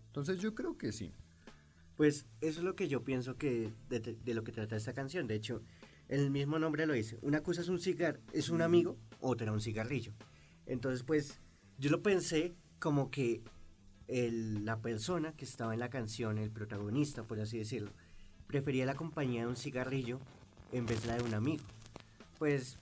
[0.09, 1.13] Entonces yo creo que sí.
[1.97, 5.27] Pues eso es lo que yo pienso que de, de- lo que trata esta canción.
[5.27, 5.63] De hecho,
[6.09, 7.19] el mismo nombre lo dice.
[7.23, 10.13] Una cosa es un cigar, es un amigo, otra un cigarrillo.
[10.67, 11.39] Entonces, pues,
[11.79, 13.43] yo lo pensé como que
[14.09, 17.91] la persona que estaba en la canción, el protagonista, por así decirlo,
[18.47, 20.21] prefería la compañía de un cigarrillo
[20.73, 21.65] en vez de la de un amigo.
[22.39, 22.79] Pues,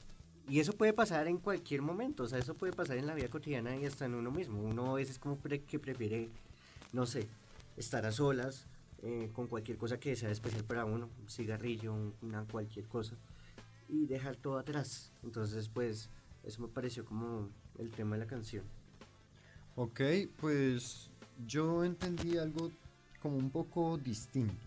[0.49, 3.29] y eso puede pasar en cualquier momento, o sea, eso puede pasar en la vida
[3.29, 4.61] cotidiana y hasta en uno mismo.
[4.63, 6.29] Uno a veces como pre- que prefiere,
[6.93, 7.27] no sé,
[7.77, 8.67] estar a solas
[9.03, 13.17] eh, con cualquier cosa que sea especial para uno, un cigarrillo, un- una cualquier cosa,
[13.89, 15.13] y dejar todo atrás.
[15.23, 16.11] Entonces, pues,
[16.43, 18.65] eso me pareció como el tema de la canción.
[19.77, 20.01] Ok,
[20.41, 21.11] pues
[21.47, 22.71] yo entendí algo
[23.21, 24.67] como un poco distinto.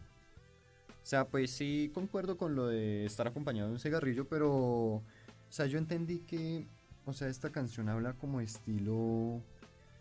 [0.90, 5.04] O sea, pues sí concuerdo con lo de estar acompañado de un cigarrillo, pero, o
[5.50, 6.68] sea, yo entendí que,
[7.06, 9.42] o sea, esta canción habla como estilo,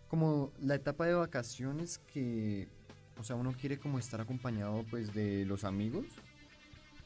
[0.09, 2.67] como la etapa de vacaciones que,
[3.19, 6.07] o sea, uno quiere como estar acompañado pues de los amigos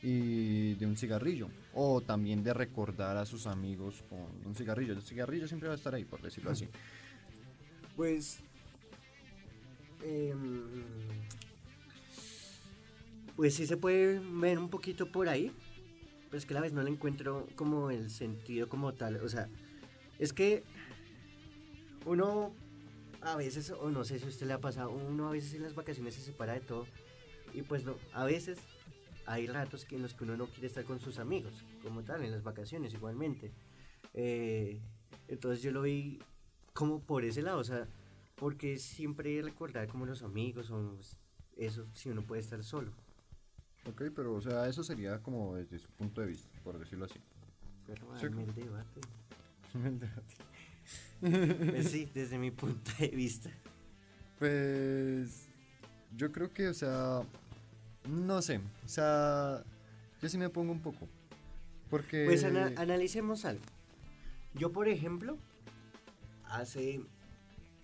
[0.02, 4.94] y de un cigarrillo, o también de recordar a sus amigos con un cigarrillo.
[4.94, 6.68] El cigarrillo siempre va a estar ahí, por decirlo así.
[7.96, 8.40] Pues.
[10.02, 10.62] em,
[13.36, 15.52] pues sí se puede ver un poquito por ahí.
[16.30, 19.16] Pero es que a la vez no le encuentro como el sentido como tal.
[19.16, 19.48] O sea,
[20.18, 20.62] es que
[22.06, 22.54] uno
[23.20, 25.62] a veces, o no sé si a usted le ha pasado, uno a veces en
[25.62, 26.86] las vacaciones se separa de todo.
[27.52, 28.58] Y pues no, a veces
[29.26, 32.24] hay ratos que en los que uno no quiere estar con sus amigos, como tal,
[32.24, 33.52] en las vacaciones igualmente.
[34.14, 34.80] Eh,
[35.28, 36.18] entonces yo lo vi
[36.72, 37.86] como por ese lado, o sea,
[38.36, 40.98] porque siempre recordar como los amigos o
[41.56, 42.92] eso, si uno puede estar solo.
[43.86, 47.18] Ok, pero o sea, eso sería como desde su punto de vista, por decirlo así.
[47.86, 48.26] Pero Sí.
[48.26, 49.00] dame el debate.
[51.20, 53.50] Pues sí, desde mi punto de vista.
[54.38, 55.48] pues
[56.16, 57.20] yo creo que, o sea,
[58.08, 59.62] no sé, o sea,
[60.20, 61.08] yo sí me pongo un poco.
[61.88, 62.24] Porque...
[62.26, 63.64] Pues ana- analicemos algo.
[64.54, 65.36] Yo, por ejemplo,
[66.44, 67.00] hace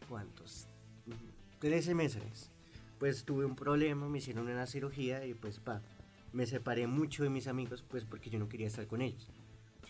[0.08, 0.66] ¿cuántos?
[1.06, 2.50] Mm, 13 meses,
[2.98, 5.82] pues tuve un problema, me hicieron una cirugía y pues pa,
[6.32, 9.28] me separé mucho de mis amigos pues porque yo no quería estar con ellos.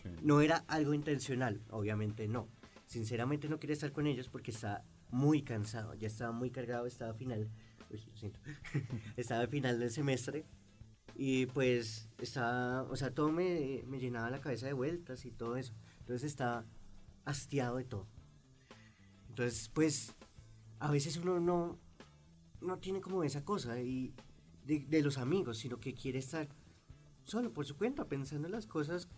[0.02, 0.10] Sí.
[0.22, 2.48] No era algo intencional, obviamente no.
[2.86, 7.14] Sinceramente no quería estar con ellos porque estaba muy cansado, ya estaba muy cargado, estaba
[7.14, 7.48] final,
[9.16, 10.44] estaba al final del semestre
[11.14, 15.56] y pues estaba, o sea, todo me, me llenaba la cabeza de vueltas y todo
[15.56, 15.74] eso.
[16.00, 16.64] Entonces estaba
[17.24, 18.06] hastiado de todo.
[19.28, 20.14] Entonces, pues,
[20.78, 21.78] a veces uno no,
[22.60, 24.14] no tiene como esa cosa y
[24.64, 26.48] de, los amigos, sino que quiere estar
[27.24, 29.08] solo por su cuenta, pensando las cosas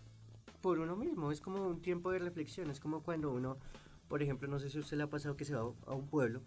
[0.61, 1.31] por uno mismo.
[1.31, 2.69] Es como un tiempo de reflexión.
[2.69, 3.57] Es como cuando uno,
[4.07, 6.07] por ejemplo, no sé si a usted le ha pasado que se va a un
[6.07, 6.41] pueblo.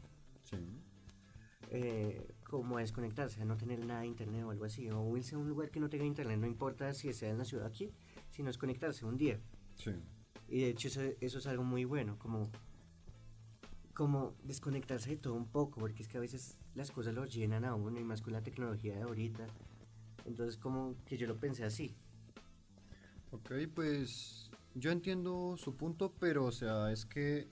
[1.71, 5.39] Eh, como desconectarse, a no tener nada de internet o algo así, o irse a
[5.39, 7.91] un lugar que no tenga internet, no importa si sea en la ciudad aquí,
[8.31, 9.41] sino desconectarse un día.
[9.77, 9.93] Sí.
[10.49, 12.51] Y de hecho eso, eso es algo muy bueno, como,
[13.95, 17.65] como desconectarse de todo un poco, porque es que a veces las cosas lo llenan
[17.65, 19.47] a uno y más con la tecnología de ahorita.
[20.27, 21.95] Entonces como que yo lo pensé así.
[23.31, 27.49] Ok, pues yo entiendo su punto, pero o sea, es que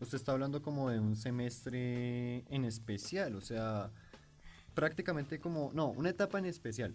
[0.00, 3.90] usted está hablando como de un semestre en especial, o sea,
[4.74, 6.94] prácticamente como, no, una etapa en especial.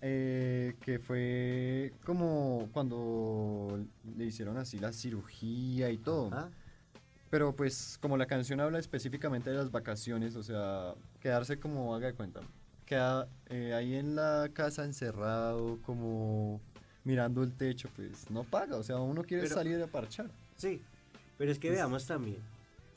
[0.00, 3.84] eh, que fue como cuando
[4.16, 6.28] le hicieron así la cirugía y todo.
[6.32, 6.50] Ajá.
[7.30, 12.06] Pero pues como la canción habla específicamente de las vacaciones, o sea, quedarse como haga
[12.06, 12.40] de cuenta.
[12.86, 16.60] Queda eh, ahí en la casa encerrado, como
[17.04, 20.30] mirando el techo, pues no paga, o sea, uno quiere Pero- salir a parchar.
[20.56, 20.80] Sí,
[21.38, 22.42] pero es que Pues- veamos también.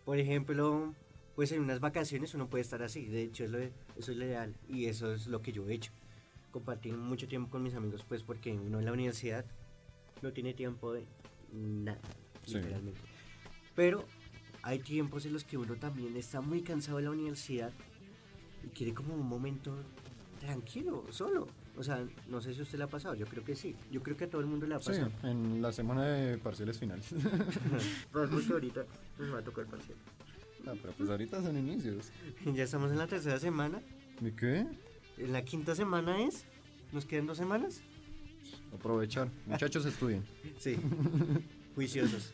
[0.03, 0.93] Por ejemplo,
[1.35, 3.05] pues en unas vacaciones uno puede estar así.
[3.05, 3.71] De hecho, es lo- eso
[4.11, 5.91] es lo ideal y eso es lo que yo he hecho.
[6.51, 9.45] Compartir mucho tiempo con mis amigos, pues porque uno en la universidad
[10.21, 11.05] no tiene tiempo de
[11.53, 12.01] nada,
[12.45, 12.55] Sí.
[12.55, 12.99] literalmente.
[13.75, 14.05] Pero
[14.63, 17.71] hay tiempos en los que uno también está muy cansado de la universidad
[18.65, 19.75] y quiere como un momento
[20.39, 21.47] tranquilo, solo.
[21.77, 23.75] O sea, no sé si usted le ha pasado, yo creo que sí.
[23.91, 25.11] Yo creo que a todo el mundo le ha Sí, pasado.
[25.23, 27.07] en la semana de parciales finales.
[28.11, 28.85] Pues porque ahorita
[29.17, 29.97] nos va a tocar parcial.
[30.67, 32.11] Ah, pero pues ahorita son inicios.
[32.53, 33.81] Ya estamos en la tercera semana.
[34.19, 34.67] ¿De qué?
[35.17, 36.45] En la quinta semana es.
[36.91, 37.81] ¿Nos quedan dos semanas?
[38.73, 39.29] Aprovechar.
[39.45, 40.23] Muchachos, estudien.
[40.59, 40.77] Sí.
[41.75, 42.33] Juiciosos.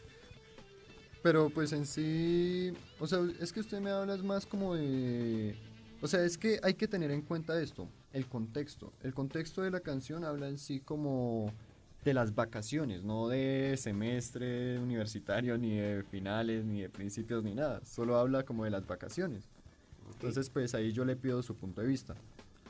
[1.23, 5.55] Pero pues en sí, o sea, es que usted me habla más como de...
[6.01, 8.93] O sea, es que hay que tener en cuenta esto, el contexto.
[9.03, 11.51] El contexto de la canción habla en sí como
[12.03, 17.81] de las vacaciones, no de semestre universitario, ni de finales, ni de principios, ni nada.
[17.85, 19.43] Solo habla como de las vacaciones.
[20.13, 22.15] Entonces, pues ahí yo le pido su punto de vista.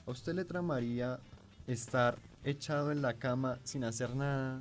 [0.07, 1.19] ¿A usted le tramaría
[1.67, 4.59] estar echado en la cama sin hacer nada?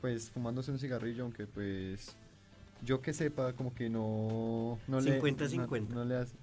[0.00, 2.14] Pues fumándose un cigarrillo, aunque pues
[2.84, 4.78] yo que sepa, como que no...
[4.86, 5.88] no le- 50-50.
[5.88, 6.34] No, no le hace.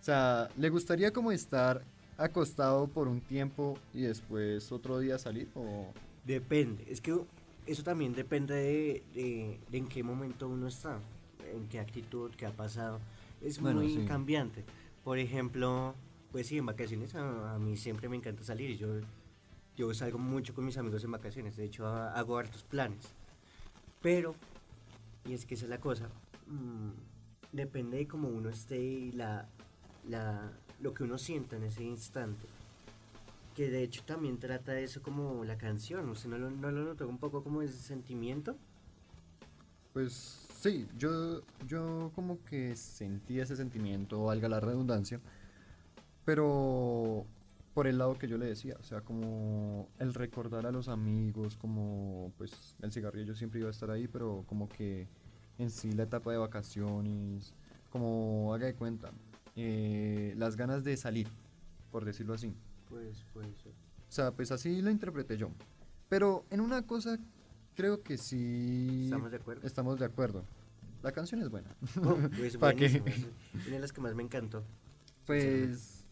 [0.00, 1.82] O sea, ¿le gustaría como estar
[2.18, 5.48] acostado por un tiempo y después otro día salir?
[5.54, 5.86] O...
[6.24, 6.84] Depende.
[6.88, 7.18] Es que
[7.66, 10.98] eso también depende de, de- de en qué momento uno está.
[11.54, 13.00] En qué actitud, qué ha pasado.
[13.40, 14.04] Es Bueno, muy sí.
[14.04, 14.64] cambiante.
[15.04, 15.94] Por ejemplo,
[16.32, 18.76] pues sí, en vacaciones a, a mí siempre me encanta salir.
[18.76, 18.88] Yo,
[19.76, 21.56] yo salgo mucho con mis amigos en vacaciones.
[21.56, 23.06] De hecho, ha- hago hartos planes.
[24.02, 24.34] Pero,
[25.24, 26.08] y es que esa es la cosa,
[26.46, 26.90] mm,
[27.52, 29.48] depende de cómo uno esté y la,
[30.08, 32.46] la, lo que uno sienta en ese instante.
[33.54, 36.08] Que de hecho también trata eso como la canción.
[36.08, 38.56] ¿Usted no lo, no lo notó un poco como ese sentimiento?
[39.92, 40.12] Pues
[40.54, 45.20] sí, yo, yo como que sentí ese sentimiento, valga la redundancia,
[46.24, 47.26] pero
[47.74, 51.56] por el lado que yo le decía, o sea, como el recordar a los amigos,
[51.56, 55.08] como pues el cigarrillo siempre iba a estar ahí, pero como que
[55.58, 57.54] en sí la etapa de vacaciones,
[57.90, 59.12] como haga de cuenta,
[59.60, 61.26] eh, las ganas de salir,
[61.90, 62.54] por decirlo así.
[62.88, 63.48] Pues, pues.
[63.66, 65.50] O sea, pues así lo interpreté yo.
[66.08, 67.18] Pero en una cosa
[67.74, 69.66] creo que sí ¿Estamos de acuerdo?
[69.66, 70.44] estamos de acuerdo.
[71.02, 71.74] La canción es buena.
[72.38, 73.02] Pues ¿Pa' qué?
[73.54, 74.62] una de las que más me encantó.
[75.26, 76.04] Pues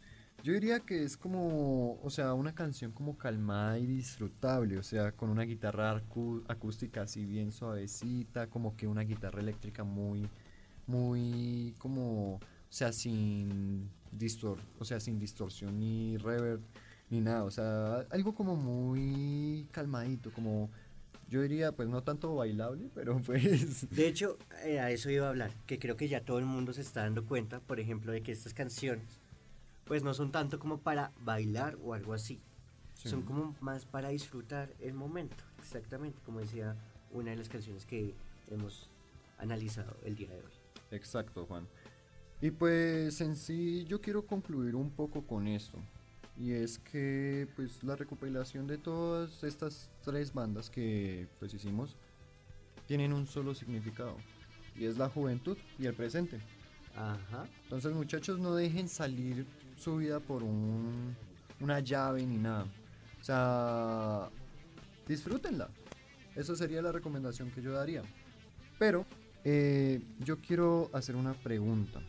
[0.43, 5.13] yo diría que es como, o sea, una canción como calmada y disfrutable, o sea,
[5.13, 6.03] con una guitarra
[6.49, 10.29] acústica así bien suavecita, como que una guitarra eléctrica muy,
[10.87, 12.41] muy como,
[12.77, 16.61] sea, sin distor, o sea, sin distorsión ni reverb
[17.09, 20.71] ni nada, o sea, algo como muy calmadito, como
[21.29, 25.31] yo diría, pues no tanto bailable, pero pues De hecho, eh, a eso iba a
[25.31, 28.23] hablar, que creo que ya todo el mundo se está dando cuenta, por ejemplo, de
[28.23, 29.07] que estas canciones,
[29.85, 32.41] pues no son tanto como para bailar o algo así,
[32.95, 33.11] Sí.
[33.11, 36.75] son como más para disfrutar el momento, exactamente, como decía
[37.13, 38.15] una de las canciones que
[38.51, 38.89] hemos
[39.39, 40.53] analizado el día de hoy.
[40.91, 41.67] Exacto, Juan.
[42.41, 45.79] Y pues en sí yo quiero concluir un poco con esto.
[46.39, 51.97] Y es que pues la recopilación de todas estas tres bandas que pues hicimos
[52.87, 54.17] tienen un solo significado.
[54.75, 56.41] Y es la juventud y el presente.
[56.95, 57.47] Ajá.
[57.65, 61.17] Entonces muchachos no dejen salir su vida por un,
[61.61, 62.67] una llave ni nada.
[63.21, 64.29] O sea,
[65.09, 65.71] disfrútenla.
[66.35, 68.03] Eso sería la recomendación que yo daría.
[68.79, 69.07] Pero
[69.43, 72.01] eh, yo quiero hacer una pregunta.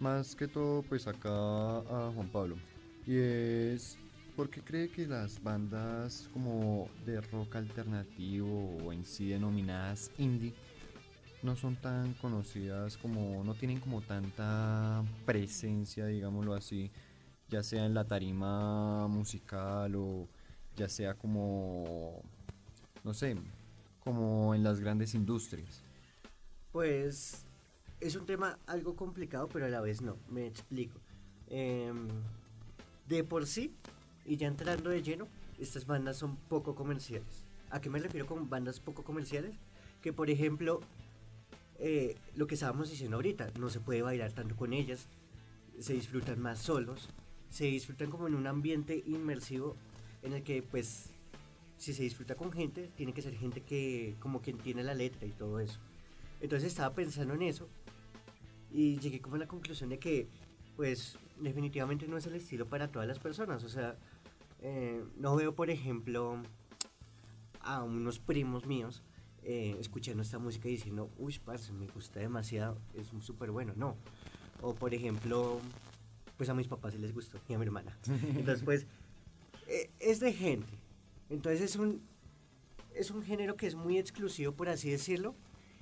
[0.00, 2.56] Más que todo pues acá a Juan Pablo.
[3.06, 3.98] Y es,
[4.34, 10.54] ¿por qué cree que las bandas como de rock alternativo o en sí denominadas indie
[11.42, 16.90] no son tan conocidas como, no tienen como tanta presencia, digámoslo así,
[17.48, 20.28] ya sea en la tarima musical o
[20.76, 22.22] ya sea como,
[23.04, 23.36] no sé,
[24.02, 25.82] como en las grandes industrias?
[26.72, 27.44] Pues
[28.00, 30.16] es un tema algo complicado, pero a la vez no.
[30.28, 30.98] Me explico.
[31.48, 32.08] Em,
[33.08, 33.74] de por sí,
[34.24, 35.26] y ya entrando de lleno,
[35.58, 37.44] estas bandas son poco comerciales.
[37.70, 39.54] ¿A qué me refiero con bandas poco comerciales?
[40.00, 40.80] Que por ejemplo,
[41.78, 45.06] eh, lo que estábamos diciendo ahorita, no se puede bailar tanto con ellas,
[45.78, 47.08] se disfrutan más solos,
[47.50, 49.76] se disfrutan como en un ambiente inmersivo
[50.22, 51.10] en el que pues
[51.78, 55.26] si se disfruta con gente, tiene que ser gente que como que entiende la letra
[55.26, 55.80] y todo eso.
[56.40, 57.68] Entonces estaba pensando en eso
[58.72, 60.28] y llegué como a la conclusión de que
[60.76, 63.64] pues definitivamente no es el estilo para todas las personas.
[63.64, 63.96] O sea,
[64.62, 66.36] eh, no veo por ejemplo
[67.60, 69.02] a unos primos míos
[69.42, 73.72] eh, escuchando esta música y diciendo, uy, parce, me gusta demasiado, es súper bueno.
[73.76, 73.96] No.
[74.62, 75.60] O por ejemplo,
[76.36, 77.96] pues a mis papás sí les gustó y a mi hermana.
[78.06, 78.86] Entonces pues
[79.66, 80.78] eh, es de gente.
[81.28, 82.02] Entonces es un,
[82.94, 85.34] es un género que es muy exclusivo, por así decirlo,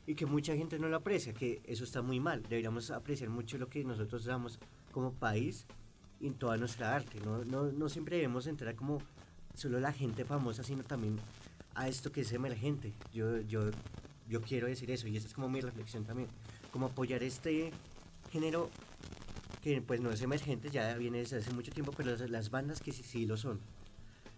[0.08, 2.42] y que mucha gente no lo aprecia, que eso está muy mal.
[2.42, 4.58] Deberíamos apreciar mucho lo que nosotros damos
[4.90, 5.66] como país
[6.22, 7.20] en toda nuestra arte.
[7.20, 9.02] No, no, no siempre debemos entrar como
[9.54, 11.18] solo la gente famosa, sino también
[11.74, 12.94] a esto que es emergente.
[13.12, 13.70] Yo, yo,
[14.30, 16.30] yo quiero decir eso y esa es como mi reflexión también.
[16.72, 17.70] Como apoyar este
[18.32, 18.70] género
[19.62, 22.80] que pues no es emergente, ya viene desde hace mucho tiempo, pero las, las bandas
[22.80, 23.60] que sí, sí lo son.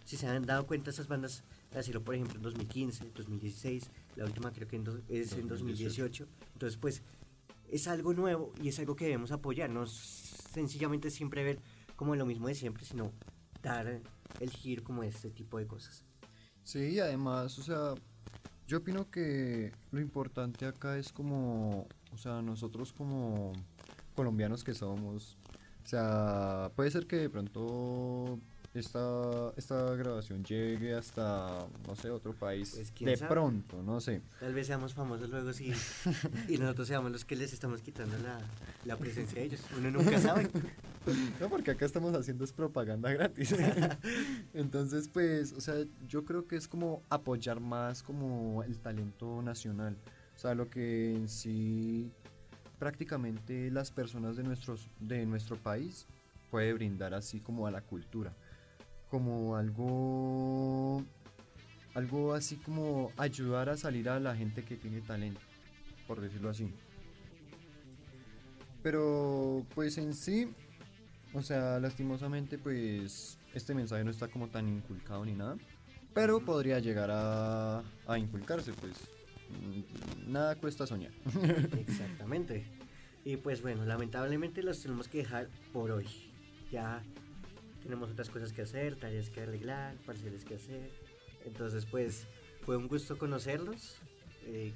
[0.04, 4.52] Si se han dado cuenta, esas bandas nacieron, por ejemplo, en 2015, 2016, la última
[4.52, 6.26] creo que en do- es en 2018.
[6.54, 7.02] Entonces, pues,
[7.70, 11.60] es algo nuevo y es algo que debemos apoyar, no sencillamente siempre ver
[11.96, 13.12] como lo mismo de siempre, sino
[13.62, 14.00] dar
[14.40, 16.04] el giro como este tipo de cosas.
[16.64, 17.94] Sí, y además, o sea,
[18.66, 23.52] yo opino que lo importante acá es como, o sea, nosotros como
[24.14, 25.36] colombianos que somos,
[25.84, 28.38] o sea, puede ser que de pronto
[28.74, 33.30] esta, esta grabación llegue hasta, no sé, otro país, Pues, ¿quién de sabe?
[33.30, 34.22] pronto, no sé.
[34.38, 35.72] Tal vez seamos famosos luego sí,
[36.48, 38.38] y nosotros seamos los que les estamos quitando la,
[38.84, 39.60] la presencia de ellos.
[39.76, 40.48] Uno nunca sabe.
[41.40, 43.54] No, porque acá estamos haciendo es propaganda gratis.
[44.54, 45.74] Entonces, pues, o sea,
[46.06, 49.96] yo creo que es como apoyar más como el talento nacional.
[50.36, 52.10] O sea, lo que en sí
[52.78, 56.06] prácticamente las personas de, nuestros, de nuestro país
[56.50, 58.34] puede brindar así como a la cultura.
[59.10, 61.04] Como algo,
[61.94, 65.40] algo así como ayudar a salir a la gente que tiene talento,
[66.06, 66.72] por decirlo así.
[68.82, 70.48] Pero pues en sí,
[71.34, 75.56] o sea, lastimosamente, pues este mensaje no está como tan inculcado ni nada.
[76.14, 78.94] Pero podría llegar a, a inculcarse, pues.
[79.50, 81.12] mm, Nada cuesta soñar.
[81.78, 82.64] Exactamente.
[83.24, 86.06] Y pues bueno, lamentablemente los tenemos que dejar por hoy.
[86.72, 87.02] Ya
[87.82, 90.90] tenemos otras cosas que hacer, tareas que arreglar, parciales que hacer.
[91.44, 92.26] Entonces pues
[92.64, 93.96] fue un gusto conocerlos.
[94.46, 94.72] Eh,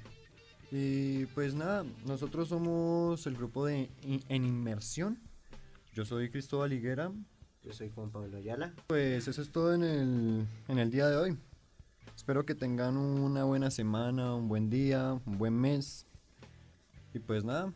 [0.71, 5.19] Y pues nada, nosotros somos el grupo de En Inmersión.
[5.93, 7.11] Yo soy Cristóbal Higuera.
[7.63, 8.73] yo soy Juan Pablo Ayala.
[8.87, 11.37] Pues eso es todo en el, en el día de hoy.
[12.15, 16.05] Espero que tengan una buena semana, un buen día, un buen mes.
[17.13, 17.71] Y pues nada,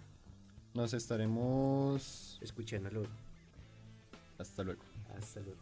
[0.74, 2.40] nos estaremos...
[2.90, 3.08] Luego.
[4.38, 4.82] Hasta luego.
[5.22, 5.56] 思路